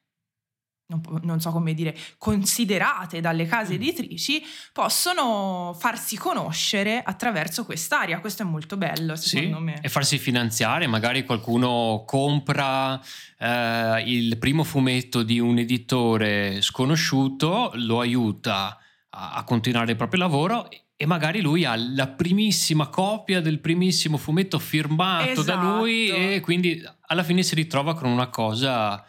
non, 1.02 1.20
non, 1.24 1.42
so 1.42 1.52
come 1.52 1.74
dire, 1.74 1.96
considerate 2.18 3.22
dalle 3.22 3.46
case 3.46 3.74
mm. 3.74 3.76
editrici, 3.76 4.44
possono 4.72 5.76
farsi 5.78 6.18
conoscere 6.18 7.02
attraverso 7.04 7.66
quest'area. 7.66 8.20
Questo 8.20 8.44
è 8.44 8.46
molto 8.46 8.78
bello, 8.78 9.16
secondo 9.16 9.58
sì, 9.58 9.64
me. 9.64 9.80
E 9.82 9.90
farsi 9.90 10.18
finanziare, 10.18 10.88
magari 10.88 11.26
qualcuno 11.26 12.04
compra 12.06 13.02
eh, 13.40 14.04
il 14.06 14.38
primo 14.38 14.64
fumetto 14.64 15.24
di 15.24 15.40
un 15.40 15.58
editore 15.58 16.62
sconosciuto, 16.62 17.72
lo 17.76 18.00
aiuta 18.00 18.78
a, 19.10 19.34
a 19.34 19.44
continuare 19.44 19.92
il 19.92 19.98
proprio 19.98 20.20
lavoro 20.20 20.68
e 20.96 21.06
magari 21.06 21.42
lui 21.42 21.66
ha 21.66 21.76
la 21.76 22.08
primissima 22.08 22.88
copia 22.88 23.42
del 23.42 23.60
primissimo 23.60 24.18
fumetto 24.18 24.60
firmato 24.60 25.42
esatto. 25.42 25.44
da 25.44 25.78
lui 25.78 26.10
e 26.10 26.40
quindi 26.40 26.82
alla 27.08 27.24
fine 27.24 27.44
si 27.44 27.56
ritrova 27.56 27.96
con 27.96 28.10
una 28.10 28.28
cosa 28.28 29.04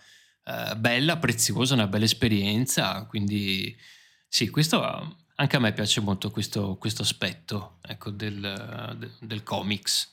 eh, 0.45 0.77
bella, 0.77 1.19
preziosa, 1.19 1.75
una 1.75 1.87
bella 1.87 2.05
esperienza. 2.05 3.05
Quindi 3.07 3.77
sì, 4.29 4.51
questo 4.51 5.17
anche 5.37 5.57
a 5.57 5.61
me 5.61 5.73
piace 5.73 6.01
molto 6.01 6.31
questo, 6.31 6.77
questo 6.77 7.03
aspetto 7.03 7.79
ecco, 7.83 8.11
del, 8.11 9.13
del, 9.21 9.43
comics. 9.43 10.13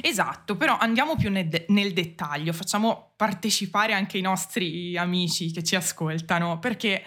Esatto, 0.00 0.56
però 0.56 0.76
andiamo 0.78 1.16
più 1.16 1.30
nel, 1.30 1.48
de- 1.48 1.66
nel, 1.68 1.92
dettaglio, 1.92 2.52
facciamo 2.52 3.14
partecipare 3.16 3.92
anche 3.92 4.18
i 4.18 4.22
nostri 4.22 4.96
amici 4.96 5.50
che 5.50 5.64
ci 5.64 5.74
ascoltano, 5.74 6.58
perché 6.58 7.02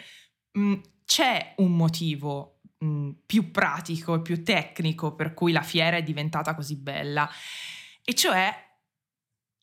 mh, 0.51 0.75
c'è 1.05 1.53
un 1.57 1.75
motivo 1.75 2.61
mh, 2.79 3.09
più 3.25 3.51
pratico 3.51 4.15
e 4.15 4.21
più 4.21 4.43
tecnico 4.43 5.15
per 5.15 5.33
cui 5.33 5.51
la 5.51 5.61
fiera 5.61 5.97
è 5.97 6.03
diventata 6.03 6.55
così 6.55 6.75
bella, 6.75 7.29
e 8.03 8.13
cioè 8.13 8.53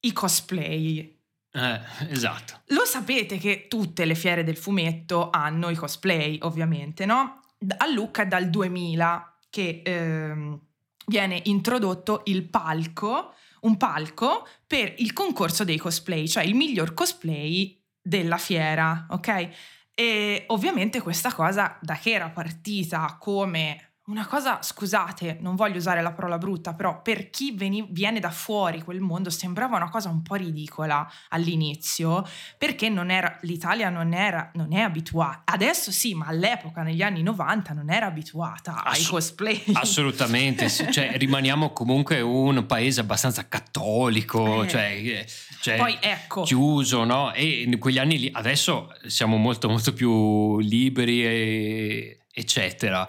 i 0.00 0.12
cosplay. 0.12 1.21
Eh, 1.52 1.80
esatto. 2.09 2.61
Lo 2.68 2.85
sapete 2.85 3.37
che 3.37 3.66
tutte 3.68 4.04
le 4.04 4.14
fiere 4.14 4.42
del 4.42 4.56
fumetto 4.56 5.28
hanno 5.30 5.68
i 5.68 5.75
cosplay, 5.75 6.38
ovviamente, 6.42 7.04
no? 7.04 7.42
A 7.76 7.87
Lucca 7.87 8.25
dal 8.25 8.49
2000 8.49 9.37
che 9.50 9.82
ehm, 9.85 10.59
viene 11.06 11.40
introdotto 11.44 12.23
il 12.25 12.44
palco, 12.44 13.35
un 13.61 13.76
palco 13.76 14.49
per 14.66 14.94
il 14.97 15.12
concorso 15.12 15.62
dei 15.62 15.76
cosplay, 15.76 16.26
cioè 16.26 16.44
il 16.44 16.54
miglior 16.54 16.94
cosplay 16.94 17.78
della 18.00 18.38
fiera, 18.38 19.06
ok? 19.11 19.49
E 19.94 20.44
ovviamente 20.49 21.02
questa 21.02 21.32
cosa 21.32 21.78
da 21.80 21.97
che 21.97 22.12
era 22.12 22.30
partita 22.30 23.18
come 23.21 23.91
una 24.04 24.26
cosa, 24.26 24.61
scusate, 24.61 25.38
non 25.40 25.54
voglio 25.54 25.76
usare 25.76 26.02
la 26.02 26.11
parola 26.11 26.37
brutta, 26.37 26.75
però 26.75 27.02
per 27.02 27.30
chi 27.30 27.52
veni, 27.52 27.87
viene 27.88 28.18
da 28.18 28.30
fuori 28.30 28.82
quel 28.82 28.99
mondo 28.99 29.30
sembrava 29.30 29.76
una 29.76 29.90
cosa 29.90 30.09
un 30.09 30.23
po' 30.23 30.35
ridicola 30.35 31.09
all'inizio, 31.28 32.26
perché 32.59 32.88
non 32.88 33.11
era, 33.11 33.38
l'Italia 33.42 33.90
non, 33.90 34.12
era, 34.12 34.50
non 34.54 34.73
è 34.73 34.80
abituata, 34.80 35.42
adesso 35.44 35.92
sì, 35.92 36.14
ma 36.14 36.26
all'epoca, 36.26 36.82
negli 36.82 37.00
anni 37.00 37.23
90, 37.23 37.75
non 37.75 37.90
era 37.90 38.06
abituata 38.06 38.82
ai 38.82 39.04
cosplay. 39.04 39.62
Assolutamente, 39.75 40.68
cioè, 40.68 41.12
rimaniamo 41.16 41.73
comunque 41.73 42.21
un 42.21 42.66
paese 42.66 43.00
abbastanza 43.00 43.47
cattolico, 43.47 44.64
eh. 44.64 44.68
cioè, 44.68 45.00
eh, 45.00 45.26
cioè, 45.61 45.76
Poi, 45.76 45.97
ecco. 46.00 46.42
chiuso, 46.42 47.04
no? 47.04 47.32
E 47.32 47.62
in 47.62 47.78
quegli 47.78 47.99
anni 47.99 48.18
lì, 48.18 48.30
adesso 48.32 48.92
siamo 49.06 49.37
molto 49.37 49.68
molto 49.68 49.92
più 49.92 50.59
liberi 50.59 51.25
e 51.25 52.16
eccetera. 52.32 53.09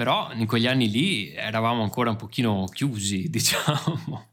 Però 0.00 0.32
in 0.32 0.46
quegli 0.46 0.66
anni 0.66 0.90
lì 0.90 1.30
eravamo 1.34 1.82
ancora 1.82 2.08
un 2.08 2.16
pochino 2.16 2.64
chiusi, 2.72 3.28
diciamo. 3.28 4.28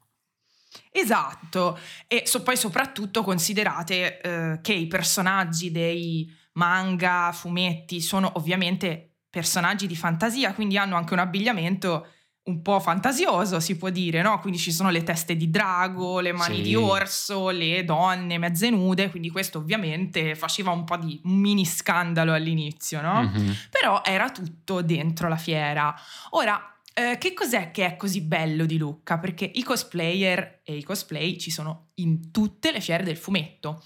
Esatto, 0.90 1.78
e 2.08 2.24
so, 2.26 2.42
poi 2.42 2.56
soprattutto 2.56 3.22
considerate 3.22 4.22
eh, 4.22 4.60
che 4.62 4.72
i 4.72 4.88
personaggi 4.88 5.70
dei 5.70 6.34
manga, 6.54 7.34
fumetti 7.34 8.00
sono 8.00 8.32
ovviamente 8.36 9.18
personaggi 9.30 9.88
di 9.88 9.96
fantasia, 9.98 10.54
quindi 10.54 10.78
hanno 10.78 10.96
anche 10.96 11.12
un 11.12 11.20
abbigliamento 11.20 12.14
un 12.48 12.62
po' 12.62 12.80
fantasioso, 12.80 13.60
si 13.60 13.78
può 13.78 13.90
dire, 13.90 14.22
no? 14.22 14.40
Quindi 14.40 14.60
ci 14.60 14.72
sono 14.72 14.90
le 14.90 15.04
teste 15.04 15.36
di 15.36 15.50
drago, 15.50 16.20
le 16.20 16.32
mani 16.32 16.58
sì. 16.58 16.62
di 16.64 16.76
orso, 16.76 17.50
le 17.50 17.84
donne 17.84 18.38
mezze 18.38 18.70
nude, 18.70 19.10
quindi 19.10 19.30
questo 19.30 19.60
ovviamente 19.60 20.36
faceva 20.36 20.72
un 20.72 20.84
po' 20.84 20.98
di 20.98 21.20
un 21.24 21.36
mini 21.36 21.66
scandalo 21.66 22.34
all'inizio, 22.34 23.02
no? 23.02 23.24
Mm-hmm. 23.24 23.52
Però 23.70 24.02
era 24.04 24.30
tutto 24.30 24.82
dentro 24.82 25.28
la 25.28 25.38
fiera. 25.38 25.94
Ora, 26.32 26.60
eh, 26.94 27.18
che 27.20 27.34
cos'è 27.34 27.72
che 27.72 27.86
è 27.86 27.96
così 27.96 28.22
bello 28.22 28.66
di 28.66 28.78
Lucca? 28.78 29.20
Perché 29.20 29.50
i 29.54 29.64
cosplayer 29.64 30.62
e 30.64 30.78
i 30.78 30.84
cosplay 30.84 31.38
ci 31.38 31.52
sono 31.52 31.90
in 31.96 32.32
tutte 32.32 32.72
le 32.72 32.82
fiere 32.82 33.04
del 33.04 33.18
fumetto. 33.18 33.84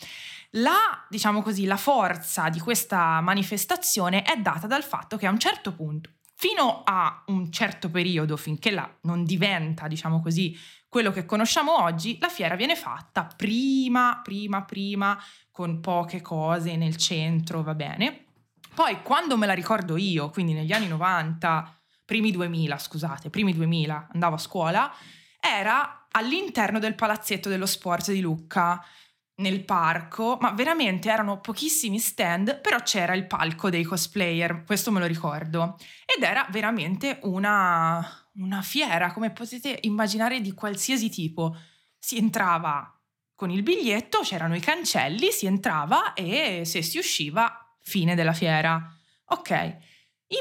La, 0.55 1.05
diciamo 1.09 1.41
così, 1.41 1.65
la 1.65 1.77
forza 1.77 2.49
di 2.49 2.59
questa 2.59 3.21
manifestazione 3.21 4.23
è 4.23 4.37
data 4.37 4.67
dal 4.67 4.83
fatto 4.83 5.17
che 5.17 5.25
a 5.25 5.31
un 5.31 5.39
certo 5.39 5.73
punto, 5.73 6.09
fino 6.41 6.81
a 6.83 7.21
un 7.27 7.51
certo 7.51 7.91
periodo, 7.91 8.35
finché 8.35 8.71
la 8.71 8.91
non 9.01 9.23
diventa, 9.25 9.87
diciamo 9.87 10.21
così, 10.21 10.57
quello 10.89 11.11
che 11.11 11.23
conosciamo 11.23 11.83
oggi, 11.83 12.17
la 12.19 12.29
fiera 12.29 12.55
viene 12.55 12.75
fatta 12.75 13.25
prima, 13.25 14.21
prima, 14.23 14.63
prima, 14.63 15.23
con 15.51 15.79
poche 15.81 16.19
cose 16.21 16.75
nel 16.77 16.95
centro, 16.95 17.61
va 17.61 17.75
bene. 17.75 18.25
Poi 18.73 19.03
quando 19.03 19.37
me 19.37 19.45
la 19.45 19.53
ricordo 19.53 19.97
io, 19.97 20.31
quindi 20.31 20.53
negli 20.53 20.71
anni 20.71 20.87
90, 20.87 21.79
primi 22.05 22.31
2000, 22.31 22.75
scusate, 22.75 23.29
primi 23.29 23.53
2000, 23.53 24.07
andavo 24.11 24.33
a 24.33 24.39
scuola, 24.39 24.91
era 25.39 26.07
all'interno 26.09 26.79
del 26.79 26.95
palazzetto 26.95 27.49
dello 27.49 27.67
sport 27.67 28.11
di 28.11 28.19
Lucca, 28.19 28.83
nel 29.41 29.65
parco, 29.65 30.37
ma 30.39 30.51
veramente 30.51 31.09
erano 31.09 31.41
pochissimi 31.41 31.99
stand, 31.99 32.61
però 32.61 32.79
c'era 32.83 33.13
il 33.13 33.27
palco 33.27 33.69
dei 33.69 33.83
cosplayer, 33.83 34.63
questo 34.63 34.91
me 34.91 34.99
lo 34.99 35.05
ricordo, 35.05 35.77
ed 36.05 36.23
era 36.23 36.47
veramente 36.49 37.19
una, 37.23 38.29
una 38.35 38.61
fiera, 38.61 39.11
come 39.11 39.31
potete 39.31 39.79
immaginare, 39.81 40.39
di 40.39 40.53
qualsiasi 40.53 41.09
tipo. 41.09 41.57
Si 41.99 42.17
entrava 42.17 42.97
con 43.35 43.49
il 43.49 43.63
biglietto, 43.63 44.19
c'erano 44.19 44.55
i 44.55 44.59
cancelli, 44.61 45.31
si 45.31 45.47
entrava 45.47 46.13
e 46.13 46.61
se 46.63 46.81
si 46.81 46.97
usciva, 46.97 47.75
fine 47.81 48.15
della 48.15 48.33
fiera. 48.33 48.95
Ok, 49.25 49.77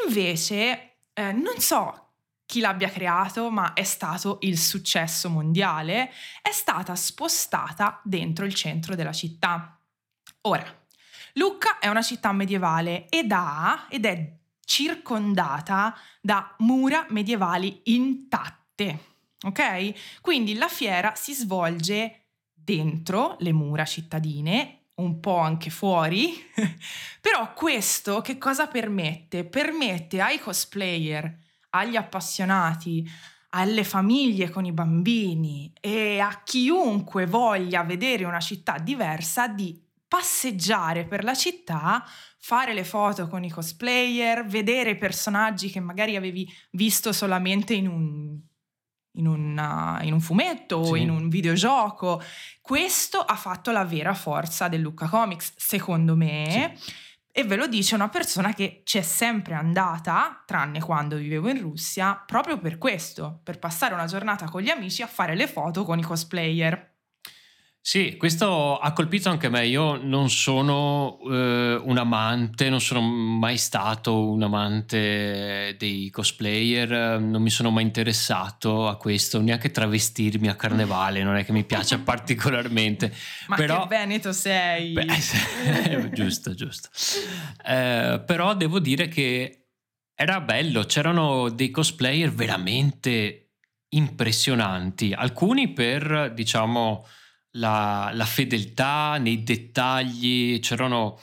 invece, 0.04 0.98
eh, 1.14 1.32
non 1.32 1.58
so 1.58 2.09
chi 2.50 2.58
l'abbia 2.58 2.90
creato, 2.90 3.48
ma 3.48 3.74
è 3.74 3.84
stato 3.84 4.38
il 4.40 4.58
successo 4.58 5.30
mondiale, 5.30 6.10
è 6.42 6.50
stata 6.50 6.96
spostata 6.96 8.00
dentro 8.02 8.44
il 8.44 8.54
centro 8.54 8.96
della 8.96 9.12
città. 9.12 9.78
Ora, 10.42 10.64
Lucca 11.34 11.78
è 11.78 11.86
una 11.86 12.02
città 12.02 12.32
medievale 12.32 13.08
ed, 13.08 13.30
ha, 13.30 13.86
ed 13.88 14.04
è 14.04 14.36
circondata 14.64 15.96
da 16.20 16.52
mura 16.58 17.06
medievali 17.10 17.82
intatte. 17.84 18.98
Ok? 19.42 20.20
Quindi 20.20 20.54
la 20.54 20.68
fiera 20.68 21.12
si 21.14 21.32
svolge 21.32 22.30
dentro 22.52 23.36
le 23.38 23.52
mura 23.52 23.84
cittadine, 23.84 24.86
un 24.96 25.20
po' 25.20 25.38
anche 25.38 25.70
fuori, 25.70 26.50
però 27.22 27.52
questo 27.52 28.20
che 28.22 28.38
cosa 28.38 28.66
permette? 28.66 29.44
Permette 29.44 30.20
ai 30.20 30.40
cosplayer 30.40 31.46
agli 31.70 31.96
appassionati, 31.96 33.08
alle 33.50 33.84
famiglie 33.84 34.50
con 34.50 34.64
i 34.64 34.72
bambini 34.72 35.72
e 35.80 36.20
a 36.20 36.42
chiunque 36.44 37.26
voglia 37.26 37.82
vedere 37.82 38.24
una 38.24 38.40
città 38.40 38.78
diversa 38.78 39.48
di 39.48 39.88
passeggiare 40.06 41.04
per 41.04 41.22
la 41.22 41.34
città, 41.34 42.04
fare 42.38 42.74
le 42.74 42.84
foto 42.84 43.28
con 43.28 43.44
i 43.44 43.50
cosplayer, 43.50 44.44
vedere 44.44 44.96
personaggi 44.96 45.70
che 45.70 45.80
magari 45.80 46.16
avevi 46.16 46.48
visto 46.72 47.12
solamente 47.12 47.74
in 47.74 47.86
un, 47.86 48.38
in 49.12 49.26
una, 49.26 50.00
in 50.02 50.12
un 50.12 50.20
fumetto 50.20 50.84
sì. 50.84 50.90
o 50.90 50.96
in 50.96 51.10
un 51.10 51.28
videogioco. 51.28 52.20
Questo 52.60 53.18
ha 53.18 53.36
fatto 53.36 53.70
la 53.70 53.84
vera 53.84 54.14
forza 54.14 54.68
del 54.68 54.80
Lucca 54.80 55.08
Comics, 55.08 55.54
secondo 55.56 56.16
me. 56.16 56.74
Sì 56.76 57.08
e 57.32 57.44
ve 57.44 57.56
lo 57.56 57.66
dice 57.66 57.94
una 57.94 58.08
persona 58.08 58.52
che 58.52 58.82
c'è 58.84 59.02
sempre 59.02 59.54
andata, 59.54 60.42
tranne 60.44 60.80
quando 60.80 61.16
vivevo 61.16 61.48
in 61.48 61.60
Russia, 61.60 62.22
proprio 62.26 62.58
per 62.58 62.76
questo, 62.76 63.40
per 63.44 63.58
passare 63.58 63.94
una 63.94 64.06
giornata 64.06 64.48
con 64.48 64.62
gli 64.62 64.68
amici 64.68 65.02
a 65.02 65.06
fare 65.06 65.36
le 65.36 65.46
foto 65.46 65.84
con 65.84 65.98
i 65.98 66.02
cosplayer. 66.02 66.89
Sì, 67.82 68.16
questo 68.18 68.78
ha 68.78 68.92
colpito 68.92 69.30
anche 69.30 69.48
me. 69.48 69.66
Io 69.66 69.96
non 69.96 70.28
sono 70.28 71.18
eh, 71.24 71.80
un 71.82 71.96
amante, 71.96 72.68
non 72.68 72.80
sono 72.80 73.00
mai 73.00 73.56
stato 73.56 74.28
un 74.28 74.42
amante 74.42 75.74
dei 75.78 76.10
cosplayer, 76.10 77.18
non 77.18 77.40
mi 77.40 77.48
sono 77.48 77.70
mai 77.70 77.84
interessato 77.84 78.86
a 78.86 78.96
questo, 78.96 79.40
neanche 79.40 79.70
travestirmi 79.70 80.48
a 80.48 80.56
carnevale, 80.56 81.22
non 81.22 81.36
è 81.36 81.44
che 81.44 81.52
mi 81.52 81.64
piaccia 81.64 81.98
particolarmente. 82.04 83.14
Ma 83.48 83.56
però, 83.56 83.86
che 83.86 83.96
Veneto 83.96 84.32
sei! 84.32 84.92
Beh, 84.92 85.06
giusto, 86.12 86.54
giusto. 86.54 86.90
Eh, 87.66 88.22
però 88.26 88.54
devo 88.54 88.78
dire 88.78 89.08
che 89.08 89.68
era 90.14 90.42
bello, 90.42 90.84
c'erano 90.84 91.48
dei 91.48 91.70
cosplayer 91.70 92.30
veramente 92.30 93.52
impressionanti, 93.88 95.14
alcuni 95.14 95.72
per, 95.72 96.30
diciamo 96.34 97.06
la, 97.52 98.10
la 98.12 98.24
fedeltà 98.24 99.16
nei 99.18 99.42
dettagli, 99.42 100.60
c'erano 100.60 101.14
uh, 101.14 101.18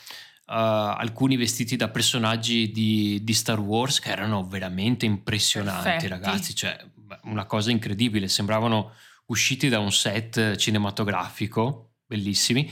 alcuni 0.45 1.37
vestiti 1.37 1.75
da 1.75 1.89
personaggi 1.89 2.71
di, 2.71 3.19
di, 3.23 3.33
Star 3.33 3.59
Wars 3.59 3.99
che 3.99 4.09
erano 4.09 4.45
veramente 4.45 5.05
impressionanti, 5.05 5.83
Perfetti. 5.83 6.07
ragazzi, 6.07 6.55
cioè 6.55 6.77
una 7.23 7.45
cosa 7.45 7.71
incredibile, 7.71 8.27
sembravano 8.27 8.93
usciti 9.27 9.69
da 9.69 9.79
un 9.79 9.91
set 9.91 10.55
cinematografico, 10.55 11.91
bellissimi. 12.05 12.69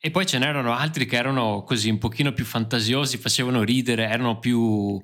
E 0.00 0.10
poi 0.10 0.26
ce 0.26 0.38
n'erano 0.38 0.74
altri 0.74 1.06
che 1.06 1.16
erano 1.16 1.64
così 1.64 1.90
un 1.90 1.98
pochino 1.98 2.32
più 2.32 2.44
fantasiosi, 2.44 3.16
facevano 3.18 3.62
ridere, 3.62 4.06
erano 4.06 4.38
più 4.38 5.02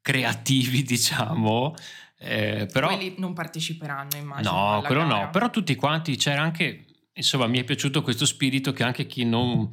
creativi, 0.00 0.82
diciamo. 0.84 1.74
Eh, 2.18 2.68
però, 2.72 2.88
Quelli 2.88 3.14
non 3.18 3.34
parteciperanno, 3.34 4.16
immagino. 4.16 4.50
No, 4.50 4.82
quello 4.82 5.06
gara. 5.06 5.24
no, 5.24 5.30
però 5.30 5.50
tutti 5.50 5.74
quanti 5.74 6.16
c'era 6.16 6.42
anche 6.42 6.86
insomma 7.14 7.46
mi 7.46 7.58
è 7.58 7.64
piaciuto 7.64 8.02
questo 8.02 8.26
spirito 8.26 8.72
che 8.72 8.82
anche 8.82 9.06
chi 9.06 9.24
non, 9.24 9.68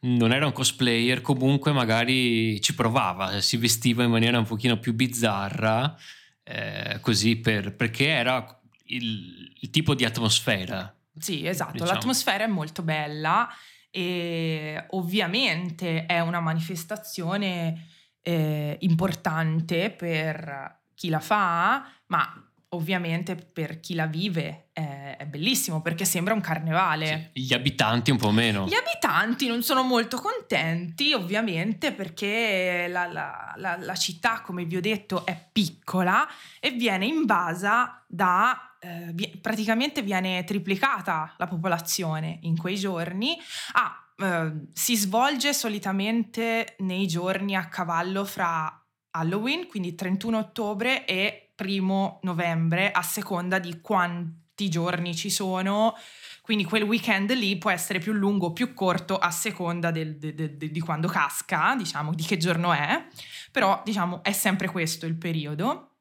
non, 0.00 0.32
era 0.32 0.46
un 0.46 0.52
cosplayer 0.52 1.20
comunque 1.20 1.72
magari 1.72 2.60
ci 2.60 2.74
provava, 2.74 3.40
si 3.40 3.56
vestiva 3.56 4.04
in 4.04 4.10
maniera 4.10 4.38
un 4.38 4.44
pochino 4.44 4.78
più 4.78 4.94
bizzarra, 4.94 5.96
eh, 6.42 6.98
così 7.00 7.36
per, 7.36 7.74
perché 7.74 8.08
era 8.08 8.60
il, 8.86 9.52
il, 9.60 9.70
tipo 9.70 9.94
di 9.94 10.04
atmosfera. 10.04 10.94
Sì, 11.18 11.46
esatto, 11.46 11.72
diciamo. 11.72 11.92
l'atmosfera 11.92 12.44
è 12.44 12.48
molto 12.48 12.82
bella 12.82 13.48
e 13.90 14.86
ovviamente 14.90 16.06
è 16.06 16.20
una 16.20 16.40
manifestazione 16.40 17.88
eh, 18.20 18.76
importante 18.80 19.90
per 19.90 20.82
chi 20.94 21.08
la 21.08 21.20
fa, 21.20 21.88
ma 22.06 22.52
ovviamente 22.74 23.34
per 23.36 23.80
chi 23.80 23.94
la 23.94 24.06
vive 24.06 24.68
è, 24.72 25.16
è 25.18 25.26
bellissimo 25.26 25.80
perché 25.80 26.04
sembra 26.04 26.34
un 26.34 26.40
carnevale. 26.40 27.30
Sì, 27.34 27.42
gli 27.42 27.54
abitanti 27.54 28.10
un 28.10 28.18
po' 28.18 28.30
meno. 28.30 28.66
Gli 28.66 28.74
abitanti 28.74 29.46
non 29.46 29.62
sono 29.62 29.82
molto 29.82 30.18
contenti 30.18 31.12
ovviamente 31.12 31.92
perché 31.92 32.86
la, 32.88 33.06
la, 33.06 33.54
la, 33.56 33.76
la 33.78 33.94
città, 33.94 34.40
come 34.40 34.64
vi 34.64 34.76
ho 34.76 34.80
detto, 34.80 35.24
è 35.24 35.48
piccola 35.52 36.26
e 36.60 36.70
viene 36.72 37.06
invasa 37.06 38.04
da... 38.06 38.76
Eh, 38.80 39.38
praticamente 39.40 40.02
viene 40.02 40.44
triplicata 40.44 41.34
la 41.38 41.46
popolazione 41.46 42.38
in 42.42 42.56
quei 42.56 42.76
giorni. 42.76 43.36
Ah, 43.72 43.98
Uh, 44.16 44.68
si 44.72 44.94
svolge 44.94 45.52
solitamente 45.52 46.76
nei 46.78 47.08
giorni 47.08 47.56
a 47.56 47.66
cavallo 47.66 48.24
fra 48.24 48.83
Halloween, 49.16 49.66
quindi 49.66 49.94
31 49.94 50.38
ottobre 50.38 51.04
e 51.04 51.52
primo 51.54 52.18
novembre 52.22 52.90
a 52.90 53.02
seconda 53.02 53.58
di 53.58 53.80
quanti 53.80 54.68
giorni 54.68 55.14
ci 55.14 55.30
sono. 55.30 55.94
Quindi 56.42 56.64
quel 56.64 56.82
weekend 56.82 57.32
lì 57.32 57.56
può 57.56 57.70
essere 57.70 58.00
più 58.00 58.12
lungo 58.12 58.46
o 58.46 58.52
più 58.52 58.74
corto 58.74 59.16
a 59.16 59.30
seconda 59.30 59.90
del, 59.90 60.18
de, 60.18 60.34
de, 60.34 60.56
de, 60.56 60.70
di 60.70 60.80
quando 60.80 61.08
casca, 61.08 61.74
diciamo, 61.76 62.12
di 62.12 62.24
che 62.24 62.36
giorno 62.36 62.72
è. 62.72 63.06
Però, 63.52 63.80
diciamo, 63.84 64.22
è 64.22 64.32
sempre 64.32 64.68
questo 64.68 65.06
il 65.06 65.16
periodo. 65.16 65.98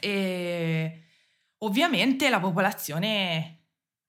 E 0.00 1.02
ovviamente 1.58 2.30
la 2.30 2.40
popolazione, 2.40 3.64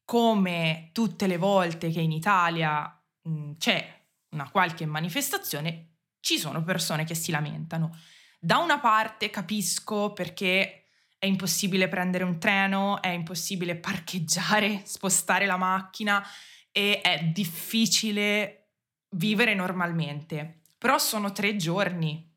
come 0.05 0.89
tutte 0.93 1.25
le 1.27 1.37
volte 1.37 1.89
che 1.89 2.01
in 2.01 2.11
Italia 2.11 3.01
mh, 3.23 3.53
c'è 3.57 4.01
una 4.29 4.49
qualche 4.49 4.85
manifestazione, 4.85 5.87
ci 6.19 6.37
sono 6.37 6.63
persone 6.63 7.03
che 7.03 7.15
si 7.15 7.31
lamentano. 7.31 7.97
Da 8.45 8.57
una 8.57 8.77
parte 8.77 9.29
capisco 9.29 10.11
perché 10.11 10.87
è 11.17 11.25
impossibile 11.25 11.87
prendere 11.87 12.25
un 12.25 12.39
treno, 12.39 13.01
è 13.01 13.07
impossibile 13.07 13.77
parcheggiare, 13.77 14.81
spostare 14.83 15.45
la 15.45 15.55
macchina 15.55 16.21
e 16.69 16.99
è 16.99 17.23
difficile 17.23 18.71
vivere 19.11 19.55
normalmente. 19.55 20.63
Però 20.77 20.97
sono 20.97 21.31
tre 21.31 21.55
giorni. 21.55 22.29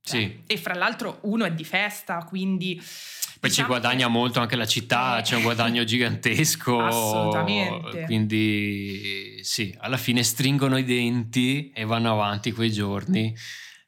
Cioè, 0.00 0.20
sì. 0.20 0.42
E 0.46 0.56
fra 0.56 0.72
l'altro 0.72 1.18
uno 1.24 1.44
è 1.44 1.52
di 1.52 1.64
festa, 1.64 2.24
quindi... 2.24 2.76
Poi 2.76 3.50
diciamo 3.50 3.68
ci 3.68 3.74
guadagna 3.74 4.06
che... 4.06 4.10
molto 4.12 4.40
anche 4.40 4.56
la 4.56 4.66
città, 4.66 5.18
eh. 5.18 5.22
c'è 5.22 5.36
un 5.36 5.42
guadagno 5.42 5.84
gigantesco. 5.84 6.80
Assolutamente. 6.80 8.04
Quindi 8.04 9.40
sì, 9.42 9.76
alla 9.80 9.98
fine 9.98 10.22
stringono 10.22 10.78
i 10.78 10.84
denti 10.84 11.70
e 11.74 11.84
vanno 11.84 12.10
avanti 12.10 12.52
quei 12.52 12.72
giorni 12.72 13.36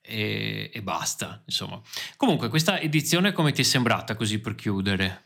e, 0.05 0.71
e 0.73 0.83
basta. 0.83 1.43
Insomma. 1.47 1.81
Comunque, 2.17 2.49
questa 2.49 2.79
edizione 2.79 3.33
come 3.33 3.53
ti 3.53 3.63
è 3.63 3.65
sembrata 3.65 4.15
così 4.15 4.39
per 4.41 4.55
chiudere? 4.55 5.25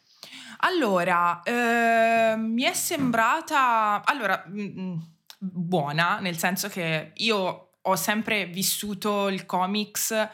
Allora, 0.58 1.42
eh, 1.42 2.36
mi 2.36 2.62
è 2.62 2.72
sembrata... 2.72 4.02
Allora, 4.04 4.44
mm, 4.48 4.80
mm, 4.80 4.96
buona, 5.38 6.18
nel 6.20 6.36
senso 6.36 6.68
che 6.68 7.12
io 7.16 7.70
ho 7.80 7.96
sempre 7.96 8.46
vissuto 8.46 9.28
il 9.28 9.46
comics 9.46 10.28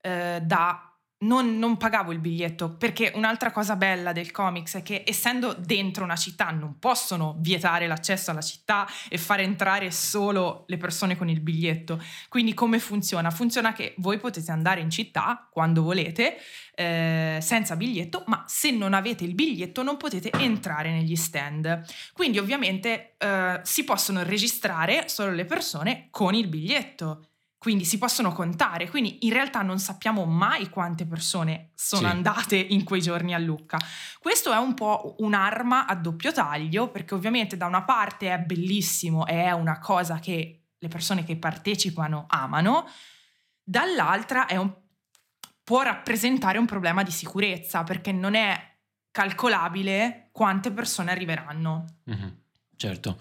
eh, 0.00 0.40
da 0.42 0.85
non, 1.18 1.58
non, 1.58 1.78
pagavo 1.78 2.12
il 2.12 2.18
biglietto 2.18 2.74
perché 2.76 3.12
un'altra 3.14 3.50
cosa 3.50 3.74
bella 3.74 4.12
del 4.12 4.30
comics 4.30 4.76
è 4.76 4.82
che 4.82 5.02
essendo 5.06 5.54
dentro 5.54 6.04
una 6.04 6.16
città 6.16 6.50
non 6.50 6.78
possono 6.78 7.36
vietare 7.38 7.86
l'accesso 7.86 8.30
alla 8.30 8.42
città 8.42 8.86
e 9.08 9.16
fare 9.16 9.42
entrare 9.42 9.90
solo 9.90 10.64
le 10.66 10.76
persone 10.76 11.16
con 11.16 11.30
il 11.30 11.40
biglietto. 11.40 12.02
Quindi 12.28 12.52
come 12.52 12.78
funziona? 12.78 13.30
Funziona 13.30 13.72
che 13.72 13.94
voi 13.98 14.18
potete 14.18 14.50
andare 14.50 14.80
in 14.80 14.90
città 14.90 15.48
quando 15.50 15.82
volete 15.82 16.36
eh, 16.74 17.38
senza 17.40 17.76
biglietto, 17.76 18.24
ma 18.26 18.44
se 18.46 18.70
non 18.70 18.92
avete 18.92 19.24
il 19.24 19.34
biglietto 19.34 19.82
non 19.82 19.96
potete 19.96 20.30
entrare 20.32 20.90
negli 20.90 21.16
stand. 21.16 21.82
Quindi 22.12 22.38
ovviamente 22.38 23.14
eh, 23.16 23.60
si 23.62 23.84
possono 23.84 24.22
registrare 24.22 25.08
solo 25.08 25.32
le 25.32 25.46
persone 25.46 26.08
con 26.10 26.34
il 26.34 26.46
biglietto 26.48 27.28
quindi 27.66 27.84
si 27.84 27.98
possono 27.98 28.30
contare, 28.30 28.88
quindi 28.88 29.26
in 29.26 29.32
realtà 29.32 29.60
non 29.60 29.80
sappiamo 29.80 30.24
mai 30.24 30.68
quante 30.68 31.04
persone 31.04 31.72
sono 31.74 32.02
sì. 32.02 32.14
andate 32.14 32.54
in 32.54 32.84
quei 32.84 33.00
giorni 33.00 33.34
a 33.34 33.38
Lucca. 33.38 33.76
Questo 34.20 34.52
è 34.52 34.56
un 34.56 34.74
po' 34.74 35.16
un'arma 35.18 35.86
a 35.86 35.96
doppio 35.96 36.30
taglio, 36.30 36.92
perché 36.92 37.14
ovviamente 37.14 37.56
da 37.56 37.66
una 37.66 37.82
parte 37.82 38.32
è 38.32 38.38
bellissimo, 38.38 39.26
è 39.26 39.50
una 39.50 39.80
cosa 39.80 40.20
che 40.20 40.66
le 40.78 40.86
persone 40.86 41.24
che 41.24 41.36
partecipano 41.38 42.26
amano, 42.28 42.88
dall'altra 43.64 44.46
un, 44.50 44.72
può 45.64 45.82
rappresentare 45.82 46.58
un 46.58 46.66
problema 46.66 47.02
di 47.02 47.10
sicurezza, 47.10 47.82
perché 47.82 48.12
non 48.12 48.36
è 48.36 48.76
calcolabile 49.10 50.28
quante 50.30 50.70
persone 50.70 51.10
arriveranno. 51.10 51.84
Mm-hmm. 52.08 52.28
Certo. 52.76 53.18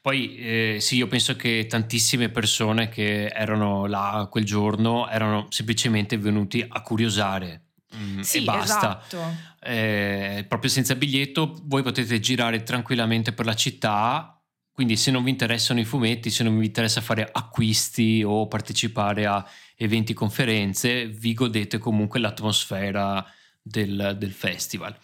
Poi 0.00 0.36
eh, 0.36 0.76
sì, 0.80 0.96
io 0.96 1.06
penso 1.06 1.36
che 1.36 1.66
tantissime 1.68 2.28
persone 2.28 2.88
che 2.88 3.28
erano 3.28 3.86
là 3.86 4.26
quel 4.28 4.44
giorno 4.44 5.08
erano 5.08 5.46
semplicemente 5.50 6.18
venuti 6.18 6.64
a 6.66 6.82
curiosare 6.82 7.66
mm, 7.94 8.20
sì, 8.20 8.38
e 8.38 8.42
basta. 8.42 9.00
Esatto. 9.06 9.36
Eh, 9.60 10.44
proprio 10.48 10.68
senza 10.68 10.96
biglietto 10.96 11.60
voi 11.64 11.84
potete 11.84 12.18
girare 12.18 12.64
tranquillamente 12.64 13.32
per 13.32 13.46
la 13.46 13.54
città, 13.54 14.42
quindi 14.72 14.96
se 14.96 15.12
non 15.12 15.22
vi 15.22 15.30
interessano 15.30 15.78
i 15.78 15.84
fumetti, 15.84 16.30
se 16.30 16.42
non 16.42 16.58
vi 16.58 16.66
interessa 16.66 17.00
fare 17.00 17.28
acquisti 17.30 18.24
o 18.26 18.48
partecipare 18.48 19.26
a 19.26 19.46
eventi, 19.76 20.14
conferenze, 20.14 21.06
vi 21.06 21.32
godete 21.32 21.78
comunque 21.78 22.18
l'atmosfera 22.18 23.24
del, 23.62 24.16
del 24.18 24.32
festival. 24.32 24.96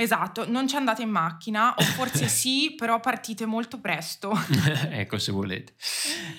Esatto, 0.00 0.48
non 0.48 0.66
ci 0.66 0.76
andate 0.76 1.02
in 1.02 1.10
macchina, 1.10 1.74
o 1.76 1.82
forse 1.82 2.26
sì, 2.28 2.74
però 2.74 3.00
partite 3.00 3.44
molto 3.44 3.80
presto. 3.80 4.32
ecco, 4.90 5.18
se 5.18 5.30
volete. 5.30 5.74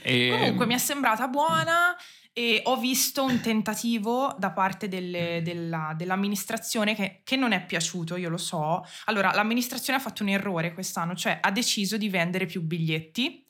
E... 0.02 0.30
Comunque 0.32 0.66
mi 0.66 0.74
è 0.74 0.80
sembrata 0.80 1.28
buona 1.28 1.96
e 2.34 2.62
ho 2.66 2.78
visto 2.78 3.24
un 3.24 3.40
tentativo 3.40 4.36
da 4.40 4.52
parte 4.52 4.88
delle, 4.88 5.42
della, 5.44 5.94
dell'amministrazione 5.96 6.96
che, 6.96 7.22
che, 7.24 7.36
non 7.36 7.52
è 7.52 7.64
piaciuto, 7.64 8.16
io 8.16 8.30
lo 8.30 8.38
so. 8.38 8.84
Allora, 9.06 9.32
l'amministrazione 9.34 10.00
ha 10.00 10.02
fatto 10.02 10.24
un 10.24 10.30
errore 10.30 10.74
quest'anno, 10.74 11.14
cioè 11.14 11.38
ha 11.40 11.52
deciso 11.52 11.98
di 11.98 12.10
vendere 12.10 12.48
più 12.48 12.62
biglietti 12.62 13.46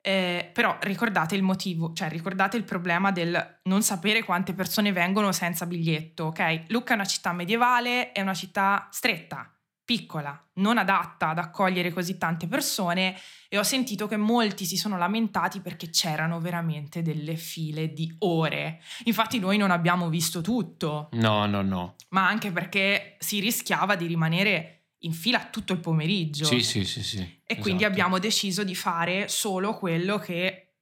eh, 0.00 0.50
però 0.52 0.78
ricordate 0.80 1.34
il 1.34 1.42
motivo, 1.42 1.92
cioè 1.92 2.08
ricordate 2.08 2.56
il 2.56 2.64
problema 2.64 3.10
del 3.10 3.60
non 3.64 3.82
sapere 3.82 4.22
quante 4.22 4.54
persone 4.54 4.92
vengono 4.92 5.32
senza 5.32 5.66
biglietto, 5.66 6.24
ok? 6.26 6.64
Lucca 6.68 6.92
è 6.92 6.96
una 6.96 7.04
città 7.04 7.32
medievale, 7.32 8.12
è 8.12 8.20
una 8.20 8.34
città 8.34 8.88
stretta, 8.90 9.52
piccola, 9.88 10.38
non 10.56 10.76
adatta 10.76 11.30
ad 11.30 11.38
accogliere 11.38 11.90
così 11.90 12.18
tante 12.18 12.46
persone 12.46 13.18
e 13.48 13.56
ho 13.56 13.62
sentito 13.62 14.06
che 14.06 14.18
molti 14.18 14.66
si 14.66 14.76
sono 14.76 14.98
lamentati 14.98 15.60
perché 15.60 15.88
c'erano 15.88 16.40
veramente 16.40 17.00
delle 17.00 17.36
file 17.36 17.94
di 17.94 18.14
ore. 18.18 18.82
Infatti 19.04 19.38
noi 19.38 19.56
non 19.56 19.70
abbiamo 19.70 20.10
visto 20.10 20.42
tutto. 20.42 21.08
No, 21.12 21.46
no, 21.46 21.62
no. 21.62 21.96
Ma 22.10 22.28
anche 22.28 22.52
perché 22.52 23.16
si 23.18 23.40
rischiava 23.40 23.96
di 23.96 24.06
rimanere 24.06 24.88
in 25.02 25.12
fila 25.12 25.46
tutto 25.46 25.72
il 25.72 25.80
pomeriggio. 25.80 26.44
Sì, 26.44 26.62
sì, 26.62 26.84
sì, 26.84 27.02
sì. 27.02 27.37
E 27.50 27.54
esatto. 27.54 27.62
quindi 27.62 27.84
abbiamo 27.84 28.18
deciso 28.18 28.62
di 28.62 28.74
fare 28.74 29.26
solo 29.28 29.74
quello 29.74 30.18
che 30.18 30.74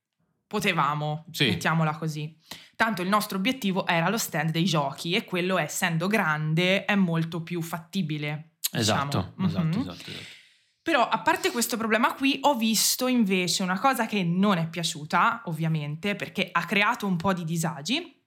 potevamo, 0.48 1.26
sì. 1.30 1.46
mettiamola 1.46 1.96
così. 1.96 2.36
Tanto 2.74 3.02
il 3.02 3.08
nostro 3.08 3.38
obiettivo 3.38 3.86
era 3.86 4.08
lo 4.08 4.18
stand 4.18 4.50
dei 4.50 4.64
giochi 4.64 5.14
e 5.14 5.24
quello, 5.24 5.58
essendo 5.58 6.08
grande, 6.08 6.84
è 6.84 6.96
molto 6.96 7.42
più 7.44 7.62
fattibile. 7.62 8.56
Esatto, 8.72 9.04
diciamo. 9.06 9.46
esatto, 9.46 9.64
mm-hmm. 9.64 9.80
esatto, 9.80 10.10
esatto. 10.10 10.34
Però 10.82 11.08
a 11.08 11.20
parte 11.20 11.52
questo 11.52 11.76
problema 11.76 12.14
qui 12.14 12.38
ho 12.42 12.56
visto 12.56 13.06
invece 13.06 13.62
una 13.62 13.78
cosa 13.78 14.06
che 14.06 14.24
non 14.24 14.58
è 14.58 14.68
piaciuta, 14.68 15.42
ovviamente, 15.44 16.16
perché 16.16 16.48
ha 16.50 16.64
creato 16.64 17.06
un 17.06 17.16
po' 17.16 17.32
di 17.32 17.44
disagi, 17.44 18.20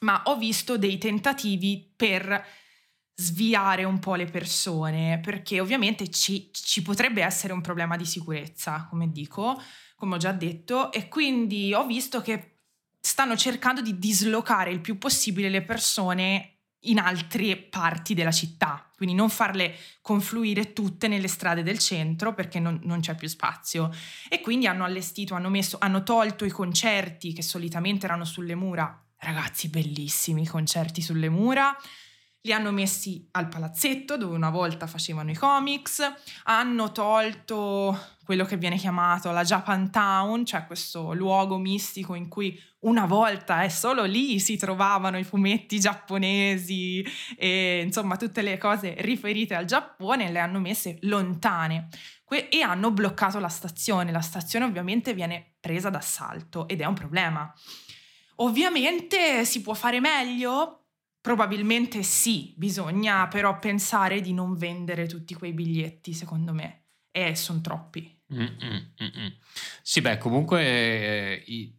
ma 0.00 0.22
ho 0.26 0.36
visto 0.36 0.76
dei 0.76 0.98
tentativi 0.98 1.92
per 1.96 2.44
sviare 3.18 3.84
un 3.84 3.98
po' 3.98 4.14
le 4.14 4.26
persone, 4.26 5.18
perché 5.22 5.58
ovviamente 5.58 6.10
ci, 6.10 6.50
ci, 6.52 6.82
potrebbe 6.82 7.22
essere 7.22 7.54
un 7.54 7.62
problema 7.62 7.96
di 7.96 8.04
sicurezza, 8.04 8.86
come 8.90 9.10
dico, 9.10 9.60
come 9.96 10.16
ho 10.16 10.18
già 10.18 10.32
detto, 10.32 10.92
e 10.92 11.08
quindi 11.08 11.72
ho 11.72 11.86
visto 11.86 12.20
che 12.20 12.58
stanno 13.00 13.34
cercando 13.34 13.80
di 13.80 13.98
dislocare 13.98 14.70
il 14.70 14.80
più 14.80 14.98
possibile 14.98 15.48
le 15.48 15.62
persone 15.62 16.58
in 16.80 16.98
altre 16.98 17.56
parti 17.56 18.12
della 18.12 18.30
città, 18.30 18.90
quindi 18.94 19.14
non 19.14 19.30
farle 19.30 19.74
confluire 20.02 20.74
tutte 20.74 21.08
nelle 21.08 21.26
strade 21.26 21.62
del 21.62 21.78
centro 21.78 22.34
perché 22.34 22.60
non, 22.60 22.78
non 22.82 23.00
c'è 23.00 23.14
più 23.14 23.28
spazio. 23.28 23.90
E 24.28 24.42
quindi 24.42 24.66
hanno 24.66 24.84
allestito, 24.84 25.34
hanno, 25.34 25.48
messo, 25.48 25.78
hanno 25.80 26.02
tolto 26.02 26.44
i 26.44 26.50
concerti 26.50 27.32
che 27.32 27.42
solitamente 27.42 28.04
erano 28.04 28.24
sulle 28.24 28.54
mura. 28.54 29.02
Ragazzi, 29.18 29.68
bellissimi 29.68 30.42
i 30.42 30.46
concerti 30.46 31.00
sulle 31.00 31.30
mura 31.30 31.74
li 32.46 32.52
hanno 32.52 32.70
messi 32.70 33.28
al 33.32 33.48
palazzetto 33.48 34.16
dove 34.16 34.36
una 34.36 34.50
volta 34.50 34.86
facevano 34.86 35.32
i 35.32 35.34
comics, 35.34 36.00
hanno 36.44 36.92
tolto 36.92 38.14
quello 38.24 38.44
che 38.44 38.56
viene 38.56 38.76
chiamato 38.76 39.30
la 39.32 39.42
Japan 39.42 39.90
Town, 39.90 40.44
cioè 40.46 40.66
questo 40.66 41.12
luogo 41.12 41.58
mistico 41.58 42.14
in 42.14 42.28
cui 42.28 42.58
una 42.80 43.04
volta 43.04 43.62
e 43.62 43.66
eh, 43.66 43.70
solo 43.70 44.04
lì 44.04 44.38
si 44.38 44.56
trovavano 44.56 45.18
i 45.18 45.24
fumetti 45.24 45.80
giapponesi 45.80 47.04
e 47.36 47.82
insomma 47.84 48.16
tutte 48.16 48.42
le 48.42 48.58
cose 48.58 48.94
riferite 48.98 49.54
al 49.54 49.64
Giappone, 49.64 50.30
le 50.30 50.38
hanno 50.38 50.60
messe 50.60 50.98
lontane 51.02 51.88
e 52.28 52.62
hanno 52.62 52.92
bloccato 52.92 53.40
la 53.40 53.48
stazione. 53.48 54.12
La 54.12 54.20
stazione 54.20 54.64
ovviamente 54.64 55.14
viene 55.14 55.56
presa 55.58 55.90
d'assalto 55.90 56.68
ed 56.68 56.80
è 56.80 56.84
un 56.84 56.94
problema. 56.94 57.52
Ovviamente 58.36 59.44
si 59.44 59.62
può 59.62 59.74
fare 59.74 59.98
meglio? 59.98 60.85
Probabilmente 61.26 62.04
sì, 62.04 62.54
bisogna 62.56 63.26
però 63.26 63.58
pensare 63.58 64.20
di 64.20 64.32
non 64.32 64.56
vendere 64.56 65.08
tutti 65.08 65.34
quei 65.34 65.52
biglietti, 65.52 66.12
secondo 66.12 66.52
me, 66.52 66.84
e 67.10 67.34
sono 67.34 67.60
troppi. 67.60 68.16
Mm-mm, 68.32 69.32
Sì, 69.82 70.00
beh, 70.02 70.18
comunque, 70.18 70.62
eh, 71.44 71.72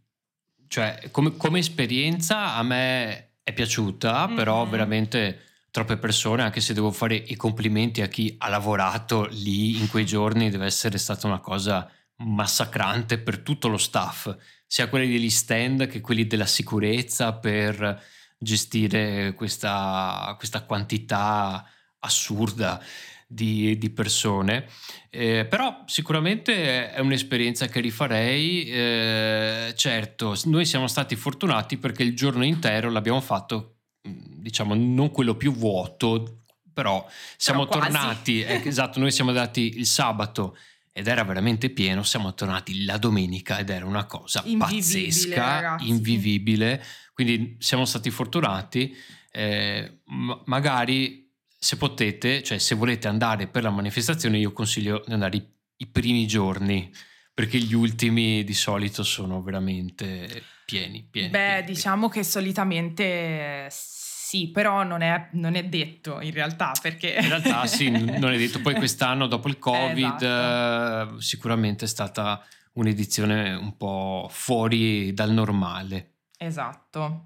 cioè, 0.67 1.07
come, 1.11 1.37
come, 1.37 1.59
esperienza 1.59 2.55
a 2.55 2.63
me 2.63 3.35
è 3.41 3.53
piaciuta, 3.53 4.27
mm-hmm. 4.27 4.35
però 4.35 4.67
veramente 4.67 5.39
troppe 5.71 5.95
persone, 5.95 6.43
anche 6.43 6.59
se 6.59 6.73
devo 6.73 6.91
fare 6.91 7.15
i 7.15 7.37
complimenti 7.37 8.01
a 8.01 8.07
chi 8.07 8.35
ha 8.39 8.49
lavorato 8.49 9.29
lì 9.31 9.79
in 9.79 9.87
quei 9.87 10.05
giorni, 10.05 10.49
deve 10.49 10.65
essere 10.65 10.97
stata 10.97 11.25
una 11.25 11.39
cosa 11.39 11.89
massacrante 12.17 13.17
per 13.17 13.39
tutto 13.39 13.69
lo 13.69 13.77
staff, 13.77 14.29
sia 14.65 14.89
quelli 14.89 15.09
degli 15.09 15.29
stand 15.29 15.87
che 15.87 16.01
quelli 16.01 16.27
della 16.27 16.45
sicurezza, 16.45 17.31
per 17.31 18.15
gestire 18.37 19.33
questa, 19.33 20.33
questa 20.37 20.63
quantità 20.63 21.65
assurda 21.99 22.81
di, 23.27 23.77
di 23.77 23.89
persone. 23.89 24.67
Eh, 25.09 25.45
però 25.45 25.83
sicuramente 25.85 26.91
è 26.91 26.99
un'esperienza 26.99 27.67
che 27.67 27.81
rifarei. 27.81 28.65
Eh, 28.65 29.73
certo, 29.75 30.39
noi 30.45 30.65
siamo 30.65 30.87
stati 30.87 31.15
fortunati 31.15 31.77
perché 31.77 32.03
il 32.03 32.15
giorno 32.15 32.45
intero 32.45 32.89
l'abbiamo 32.89 33.21
fatto, 33.21 33.79
mm, 34.07 34.13
diciamo, 34.39 34.73
non 34.73 35.11
quello 35.11 35.35
più 35.35 35.51
vuoto, 35.53 36.43
però 36.73 37.05
siamo 37.35 37.65
però 37.65 37.81
tornati. 37.81 38.41
Eh, 38.47 38.61
esatto, 38.63 38.99
noi 38.99 39.11
siamo 39.11 39.31
andati 39.31 39.77
il 39.77 39.85
sabato 39.85 40.55
ed 40.93 41.07
era 41.07 41.23
veramente 41.23 41.69
pieno. 41.69 42.03
Siamo 42.03 42.33
tornati 42.33 42.85
la 42.85 42.97
domenica 42.97 43.59
ed 43.59 43.69
era 43.69 43.85
una 43.85 44.05
cosa 44.05 44.41
invivibile, 44.45 45.05
pazzesca, 45.05 45.43
ragazzi. 45.43 45.89
invivibile. 45.89 46.83
Quindi 47.17 47.55
siamo 47.57 47.83
stati 47.85 48.11
fortunati. 48.11 48.95
Eh, 49.31 50.01
m- 50.05 50.43
magari 50.45 51.33
se 51.57 51.75
potete, 51.75 52.43
cioè 52.43 52.59
se 52.59 52.75
volete 52.75 53.07
andare 53.07 53.47
per 53.47 53.63
la 53.63 53.71
manifestazione, 53.71 54.37
io 54.37 54.53
consiglio 54.53 55.01
di 55.03 55.13
andare 55.13 55.37
i, 55.37 55.47
i 55.77 55.87
primi 55.87 56.27
giorni 56.27 56.93
perché 57.33 57.57
gli 57.57 57.73
ultimi 57.73 58.43
di 58.43 58.53
solito 58.53 59.01
sono 59.01 59.41
veramente 59.41 60.43
pieni. 60.63 61.07
pieni 61.09 61.29
Beh, 61.29 61.39
pieni, 61.39 61.65
diciamo 61.65 62.07
pieni. 62.07 62.23
che 62.23 62.29
solitamente 62.29 63.67
sì, 63.71 64.51
però 64.51 64.83
non 64.83 65.01
è, 65.01 65.29
non 65.31 65.55
è, 65.55 65.65
detto 65.65 66.21
in 66.21 66.33
realtà 66.33 66.73
perché... 66.79 67.15
In 67.19 67.29
realtà 67.29 67.65
sì, 67.65 67.89
non 67.89 68.31
è 68.31 68.37
detto. 68.37 68.61
Poi 68.61 68.75
quest'anno 68.77 69.25
dopo 69.25 69.47
il 69.47 69.57
Covid 69.57 70.21
esatto. 70.21 71.15
eh, 71.15 71.21
sicuramente 71.21 71.85
è 71.85 71.87
stata 71.87 72.45
un'edizione 72.73 73.55
un 73.55 73.75
po' 73.75 74.27
fuori 74.29 75.15
dal 75.15 75.31
normale. 75.31 76.16
Esatto. 76.37 77.25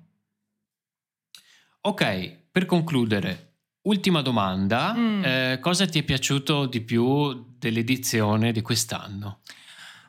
Ok, 1.82 2.38
per 2.52 2.66
concludere, 2.66 3.54
ultima 3.84 4.22
domanda, 4.22 4.94
Mm. 4.94 5.24
eh, 5.24 5.58
cosa 5.62 5.86
ti 5.88 6.00
è 6.00 6.04
piaciuto 6.04 6.66
di 6.66 6.82
più 6.82 7.56
dell'edizione 7.58 8.52
di 8.52 8.62
quest'anno? 8.62 9.40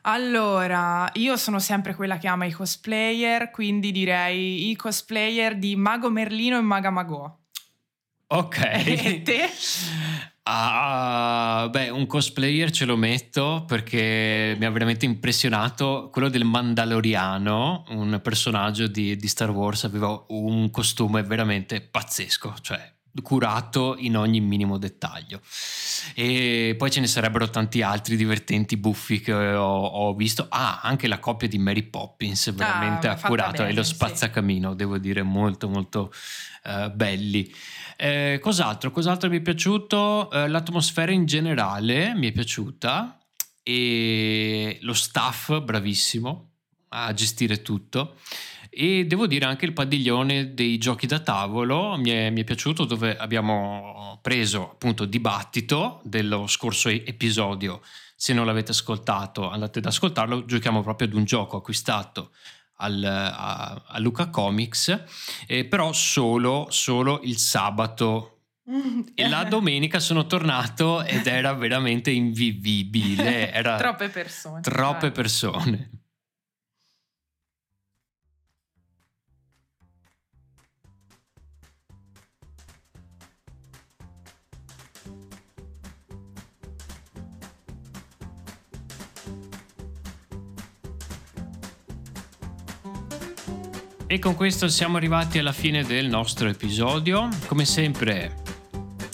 Allora, 0.05 1.09
io 1.13 1.37
sono 1.37 1.59
sempre 1.59 1.95
quella 1.95 2.17
che 2.17 2.27
ama 2.27 2.45
i 2.45 2.51
cosplayer, 2.51 3.49
quindi 3.51 3.91
direi 3.91 4.69
i 4.69 4.75
cosplayer 4.75 5.57
di 5.57 5.75
Mago 5.75 6.09
Merlino 6.09 6.57
e 6.57 6.61
Maga 6.61 6.89
Magò. 6.89 7.37
Ok. 8.27 8.57
E 8.85 9.21
te? 9.23 9.49
Ah, 10.45 11.69
beh, 11.71 11.89
un 11.89 12.05
cosplayer 12.05 12.69
ce 12.69 12.83
lo 12.83 12.97
metto 12.97 13.63
perché 13.65 14.55
mi 14.59 14.65
ha 14.65 14.69
veramente 14.71 15.05
impressionato. 15.05 16.09
Quello 16.11 16.27
del 16.27 16.43
Mandaloriano, 16.43 17.85
un 17.89 18.19
personaggio 18.21 18.87
di, 18.87 19.15
di 19.15 19.27
Star 19.29 19.51
Wars, 19.51 19.85
aveva 19.85 20.25
un 20.29 20.69
costume 20.69 21.23
veramente 21.23 21.79
pazzesco, 21.79 22.55
cioè 22.59 22.92
curato 23.21 23.95
in 23.97 24.17
ogni 24.17 24.39
minimo 24.41 24.77
dettaglio. 24.77 25.41
E 26.15 26.75
poi 26.77 26.89
ce 26.89 26.99
ne 26.99 27.07
sarebbero 27.07 27.49
tanti 27.49 27.81
altri 27.81 28.15
divertenti 28.15 28.77
buffi 28.77 29.19
che 29.19 29.33
ho, 29.33 29.85
ho 29.85 30.13
visto. 30.13 30.47
Ah, 30.49 30.79
anche 30.81 31.07
la 31.07 31.19
coppia 31.19 31.47
di 31.47 31.57
Mary 31.57 31.83
Poppins, 31.83 32.53
veramente 32.53 33.07
fatta 33.07 33.25
accurato, 33.25 33.65
e 33.65 33.73
lo 33.73 33.83
sì. 33.83 33.93
spazzacamino, 33.93 34.73
devo 34.73 34.97
dire, 34.97 35.21
molto 35.21 35.69
molto 35.69 36.11
eh, 36.63 36.89
belli. 36.91 37.53
Eh, 37.97 38.39
cos'altro? 38.41 38.91
Cos'altro 38.91 39.29
mi 39.29 39.37
è 39.37 39.41
piaciuto? 39.41 40.31
Eh, 40.31 40.47
l'atmosfera 40.47 41.11
in 41.11 41.25
generale 41.25 42.13
mi 42.15 42.27
è 42.27 42.31
piaciuta 42.31 43.19
e 43.61 44.77
lo 44.81 44.93
staff 44.93 45.61
bravissimo 45.61 46.49
a 46.89 47.13
gestire 47.13 47.61
tutto. 47.61 48.15
E 48.75 49.05
devo 49.05 49.27
dire 49.27 49.45
anche 49.45 49.65
il 49.65 49.73
padiglione 49.73 50.53
dei 50.53 50.77
giochi 50.79 51.05
da 51.05 51.19
tavolo 51.19 51.95
mi 51.97 52.09
è, 52.09 52.29
mi 52.31 52.41
è 52.41 52.43
piaciuto 52.43 52.85
dove 52.85 53.15
abbiamo 53.15 54.17
preso 54.21 54.71
appunto 54.71 55.05
dibattito 55.05 56.01
dello 56.03 56.47
scorso 56.47 56.89
episodio. 56.89 57.81
Se 58.15 58.33
non 58.33 58.45
l'avete 58.45 58.71
ascoltato 58.71 59.49
andate 59.49 59.79
ad 59.79 59.85
ascoltarlo, 59.85 60.45
giochiamo 60.45 60.81
proprio 60.81 61.07
ad 61.07 61.13
un 61.13 61.23
gioco 61.23 61.57
acquistato 61.57 62.31
al- 62.77 63.03
a, 63.03 63.83
a 63.85 63.99
Luca 63.99 64.29
Comics, 64.29 65.03
eh, 65.45 65.65
però 65.65 65.93
solo, 65.93 66.67
solo 66.69 67.19
il 67.23 67.37
sabato 67.37 68.39
e 69.13 69.27
la 69.27 69.43
domenica 69.43 69.99
sono 69.99 70.25
tornato 70.25 71.03
ed 71.03 71.27
era 71.27 71.53
veramente 71.53 72.11
invivibile. 72.11 73.51
Era 73.53 73.75
troppe 73.75 74.09
persone. 74.09 74.61
troppe 74.61 75.07
Vai. 75.07 75.11
persone. 75.11 75.89
E 94.13 94.19
con 94.19 94.35
questo 94.35 94.67
siamo 94.67 94.97
arrivati 94.97 95.39
alla 95.39 95.51
fine 95.51 95.83
del 95.83 96.07
nostro 96.07 96.47
episodio. 96.47 97.29
Come 97.47 97.65
sempre 97.65 98.43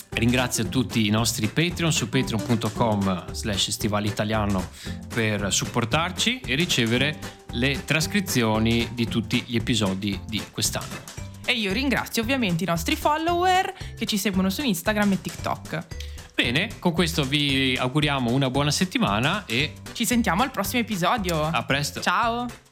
ringrazio 0.09 0.67
tutti 0.67 1.07
i 1.07 1.09
nostri 1.09 1.47
Patreon 1.47 1.93
su 1.93 2.09
patreon.com 2.09 3.31
slash 3.31 3.69
stivalitaliano 3.69 4.61
per 5.07 5.53
supportarci 5.53 6.41
e 6.41 6.53
ricevere 6.55 7.17
le 7.51 7.85
trascrizioni 7.85 8.89
di 8.93 9.07
tutti 9.07 9.41
gli 9.47 9.55
episodi 9.55 10.19
di 10.27 10.43
quest'anno. 10.51 10.97
E 11.45 11.53
io 11.53 11.71
ringrazio 11.71 12.21
ovviamente 12.21 12.65
i 12.65 12.67
nostri 12.67 12.97
follower 12.97 13.73
che 13.97 14.05
ci 14.05 14.17
seguono 14.17 14.49
su 14.49 14.63
Instagram 14.63 15.13
e 15.13 15.21
TikTok. 15.21 15.85
Bene, 16.35 16.71
con 16.77 16.91
questo 16.91 17.23
vi 17.23 17.73
auguriamo 17.79 18.31
una 18.31 18.49
buona 18.49 18.71
settimana 18.71 19.45
e 19.45 19.75
Ci 19.93 20.05
sentiamo 20.05 20.43
al 20.43 20.51
prossimo 20.51 20.81
episodio. 20.81 21.41
a 21.41 21.63
presto. 21.63 22.01
Ciao! 22.01 22.67